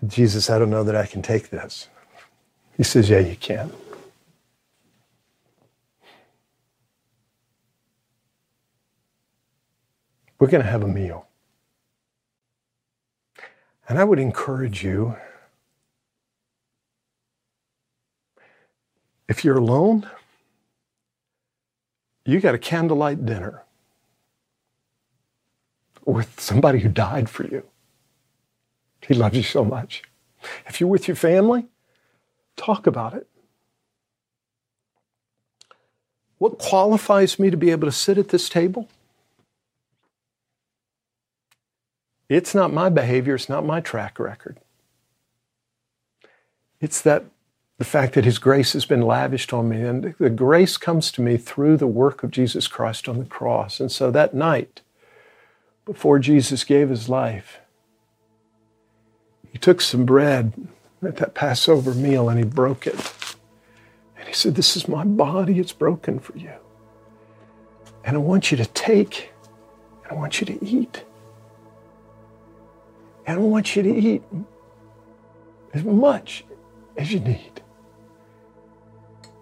Jesus, 0.08 0.50
I 0.50 0.60
don't 0.60 0.70
know 0.70 0.84
that 0.86 0.96
I 0.96 1.06
can 1.06 1.22
take 1.22 1.50
this. 1.50 1.90
He 2.78 2.84
says, 2.84 3.10
Yeah, 3.10 3.20
you 3.20 3.38
can. 3.38 3.72
We're 10.40 10.50
going 10.50 10.64
to 10.64 10.72
have 10.72 10.84
a 10.84 10.90
meal. 10.90 11.29
And 13.90 13.98
I 13.98 14.04
would 14.04 14.20
encourage 14.20 14.84
you, 14.84 15.16
if 19.28 19.44
you're 19.44 19.58
alone, 19.58 20.08
you 22.24 22.40
got 22.40 22.54
a 22.54 22.60
candlelight 22.60 23.26
dinner 23.26 23.64
with 26.06 26.40
somebody 26.40 26.80
who 26.80 26.90
died 26.90 27.32
for 27.32 27.48
you. 27.48 27.64
He 29.02 29.16
loves 29.16 29.36
you 29.36 29.44
so 29.44 29.66
much. 29.66 30.04
If 30.68 30.80
you're 30.80 30.90
with 30.90 31.08
your 31.08 31.16
family, 31.16 31.66
talk 32.56 32.86
about 32.86 33.16
it. 33.16 33.28
What 36.38 36.60
qualifies 36.60 37.40
me 37.40 37.50
to 37.50 37.58
be 37.58 37.72
able 37.72 37.88
to 37.88 37.92
sit 37.92 38.20
at 38.20 38.30
this 38.30 38.50
table? 38.50 38.88
It's 42.30 42.54
not 42.54 42.72
my 42.72 42.90
behavior, 42.90 43.36
it's 43.36 43.50
not 43.50 43.66
my 43.66 43.82
track 43.82 44.20
record. 44.20 44.60
It's 46.80 47.02
that 47.02 47.26
the 47.80 47.86
fact 47.86 48.14
that 48.14 48.26
His 48.26 48.38
grace 48.38 48.74
has 48.74 48.86
been 48.86 49.02
lavished 49.02 49.52
on 49.52 49.70
me, 49.70 49.82
and 49.82 50.14
the 50.20 50.30
grace 50.30 50.78
comes 50.78 51.12
to 51.14 51.22
me 51.22 51.38
through 51.38 51.78
the 51.78 51.88
work 51.88 52.24
of 52.24 52.30
Jesus 52.30 52.68
Christ 52.68 53.10
on 53.10 53.18
the 53.18 53.26
cross. 53.26 53.80
And 53.80 53.92
so 53.92 54.12
that 54.12 54.34
night, 54.34 54.82
before 55.86 56.20
Jesus 56.20 56.64
gave 56.64 56.90
His 56.90 57.10
life, 57.10 57.60
He 59.52 59.58
took 59.58 59.82
some 59.82 60.06
bread 60.06 60.54
at 61.02 61.18
that 61.18 61.34
Passover 61.34 61.96
meal 61.96 62.30
and 62.30 62.38
He 62.38 62.46
broke 62.46 62.86
it. 62.86 62.96
And 64.18 64.28
He 64.28 64.34
said, 64.34 64.56
This 64.56 64.78
is 64.78 64.88
my 64.88 65.04
body, 65.04 65.58
it's 65.58 65.74
broken 65.74 66.20
for 66.20 66.38
you. 66.38 66.54
And 68.04 68.16
I 68.16 68.20
want 68.20 68.52
you 68.52 68.58
to 68.58 68.66
take, 68.66 69.32
and 70.04 70.12
I 70.12 70.16
want 70.16 70.40
you 70.40 70.46
to 70.46 70.64
eat. 70.66 71.04
I 73.30 73.36
don't 73.36 73.52
want 73.52 73.76
you 73.76 73.84
to 73.84 73.96
eat 73.96 74.24
as 75.76 75.84
much 75.84 76.44
as 76.98 77.14
you 77.14 77.20
need. 77.20 77.62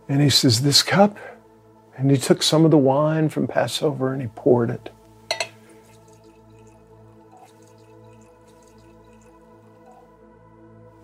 And 0.09 0.21
he 0.21 0.29
says, 0.29 0.61
This 0.61 0.83
cup, 0.83 1.17
and 1.95 2.11
he 2.11 2.17
took 2.17 2.43
some 2.43 2.65
of 2.65 2.71
the 2.71 2.77
wine 2.77 3.29
from 3.29 3.47
Passover 3.47 4.11
and 4.11 4.21
he 4.21 4.27
poured 4.27 4.71
it. 4.71 4.89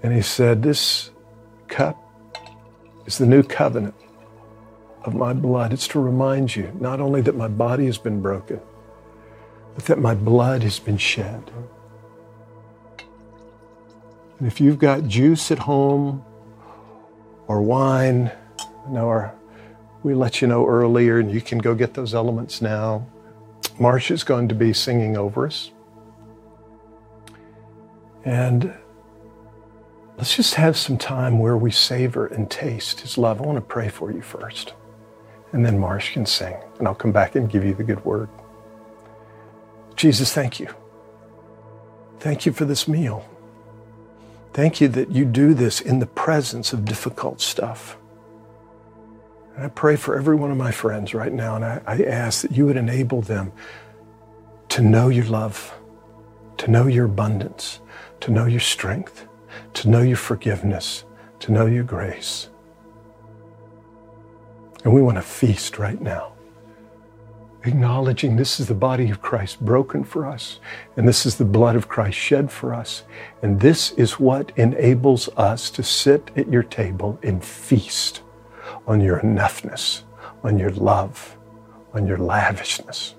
And 0.03 0.13
he 0.13 0.21
said, 0.21 0.61
This 0.61 1.11
cup 1.69 1.97
is 3.05 3.17
the 3.17 3.25
new 3.25 3.43
covenant 3.43 3.95
of 5.05 5.15
my 5.15 5.31
blood. 5.31 5.71
It's 5.71 5.87
to 5.89 6.01
remind 6.01 6.53
you 6.53 6.69
not 6.81 6.99
only 6.99 7.21
that 7.21 7.37
my 7.37 7.47
body 7.47 7.85
has 7.85 7.97
been 7.97 8.21
broken, 8.21 8.59
but 9.73 9.85
that 9.85 9.99
my 9.99 10.13
blood 10.13 10.63
has 10.63 10.79
been 10.79 10.97
shed. 10.97 11.49
And 14.39 14.47
if 14.47 14.59
you've 14.59 14.79
got 14.79 15.07
juice 15.07 15.51
at 15.51 15.59
home 15.59 16.23
or 17.47 17.61
wine, 17.61 18.31
or 18.91 19.33
we 20.03 20.13
let 20.13 20.41
you 20.41 20.47
know 20.47 20.67
earlier 20.67 21.19
and 21.19 21.31
you 21.31 21.41
can 21.41 21.59
go 21.59 21.73
get 21.73 21.93
those 21.93 22.13
elements 22.13 22.61
now. 22.61 23.07
Marcia's 23.79 24.23
going 24.23 24.49
to 24.49 24.55
be 24.55 24.73
singing 24.73 25.17
over 25.17 25.47
us. 25.47 25.71
And 28.25 28.73
let's 30.17 30.35
just 30.35 30.55
have 30.55 30.77
some 30.77 30.97
time 30.97 31.39
where 31.39 31.57
we 31.57 31.71
savor 31.71 32.27
and 32.27 32.49
taste 32.49 33.01
His 33.01 33.17
love. 33.17 33.41
I 33.41 33.45
want 33.45 33.57
to 33.57 33.61
pray 33.61 33.89
for 33.89 34.11
you 34.11 34.21
first. 34.21 34.73
And 35.51 35.65
then 35.65 35.77
Marsh 35.77 36.13
can 36.13 36.25
sing, 36.25 36.55
and 36.79 36.87
I'll 36.87 36.95
come 36.95 37.11
back 37.11 37.35
and 37.35 37.49
give 37.49 37.63
you 37.63 37.73
the 37.73 37.83
good 37.83 38.03
word. 38.05 38.29
Jesus, 39.95 40.33
thank 40.33 40.59
you. 40.59 40.73
Thank 42.19 42.45
you 42.45 42.51
for 42.51 42.65
this 42.65 42.87
meal. 42.87 43.27
Thank 44.53 44.79
you 44.79 44.87
that 44.89 45.11
you 45.11 45.25
do 45.25 45.55
this 45.55 45.81
in 45.81 45.97
the 45.97 46.05
presence 46.05 46.73
of 46.73 46.85
difficult 46.85 47.41
stuff. 47.41 47.97
And 49.55 49.65
I 49.65 49.69
pray 49.69 49.95
for 49.95 50.15
every 50.15 50.35
one 50.35 50.51
of 50.51 50.57
my 50.57 50.71
friends 50.71 51.13
right 51.13 51.33
now, 51.33 51.55
and 51.55 51.65
I, 51.65 51.81
I, 51.85 52.03
ask 52.03 52.41
that 52.41 52.51
you 52.51 52.65
would 52.65 52.77
enable 52.77 53.21
them 53.21 53.51
to 54.69 54.81
know 54.81 55.09
your 55.09 55.25
love, 55.25 55.73
to 56.57 56.69
know 56.69 56.87
your 56.87 57.05
abundance, 57.05 57.79
to 58.21 58.31
know 58.31 58.45
your 58.45 58.59
strength, 58.59 59.27
to 59.73 59.89
know 59.89 60.01
your 60.01 60.17
forgiveness, 60.17 61.03
to 61.39 61.51
know 61.51 61.65
your 61.65 61.83
grace. 61.83 62.49
And 64.83 64.93
we 64.93 65.01
want 65.01 65.17
to 65.17 65.21
feast 65.21 65.79
right 65.79 65.99
now 66.01 66.32
acknowledging 67.63 68.35
this 68.35 68.59
is 68.59 68.67
the 68.67 68.73
body 68.73 69.09
of 69.09 69.21
Christ 69.21 69.63
broken 69.63 70.03
for 70.03 70.25
us, 70.25 70.59
and 70.97 71.07
this 71.07 71.25
is 71.25 71.37
the 71.37 71.45
blood 71.45 71.75
of 71.75 71.87
Christ 71.87 72.17
shed 72.17 72.51
for 72.51 72.73
us. 72.73 73.03
And 73.41 73.59
this 73.59 73.91
is 73.91 74.19
what 74.19 74.51
enables 74.57 75.29
us 75.29 75.69
to 75.71 75.83
sit 75.83 76.31
at 76.35 76.51
your 76.51 76.63
table 76.63 77.19
and 77.23 77.43
feast 77.43 78.21
on 78.85 79.01
your 79.01 79.19
enoughness, 79.19 80.03
on 80.43 80.59
your 80.59 80.71
love, 80.71 81.37
on 81.93 82.07
your 82.07 82.17
lavishness. 82.17 83.15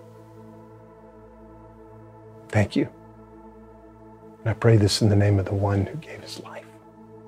Thank 2.48 2.76
you. 2.76 2.88
And 4.40 4.50
I 4.50 4.54
pray 4.54 4.76
this 4.76 5.00
in 5.00 5.08
the 5.08 5.16
name 5.16 5.38
of 5.38 5.46
the 5.46 5.54
one 5.54 5.86
who 5.86 5.96
gave 5.96 6.20
his 6.20 6.40
life 6.40 6.66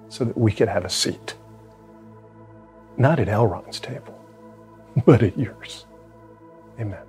so 0.09 0.25
that 0.25 0.37
we 0.37 0.53
could 0.53 0.69
have 0.69 0.85
a 0.85 0.91
seat. 0.91 1.35
Not 2.99 3.19
at 3.19 3.29
Elrond's 3.29 3.81
table, 3.81 4.23
but 5.07 5.23
at 5.23 5.39
yours. 5.39 5.87
Amen. 6.79 7.06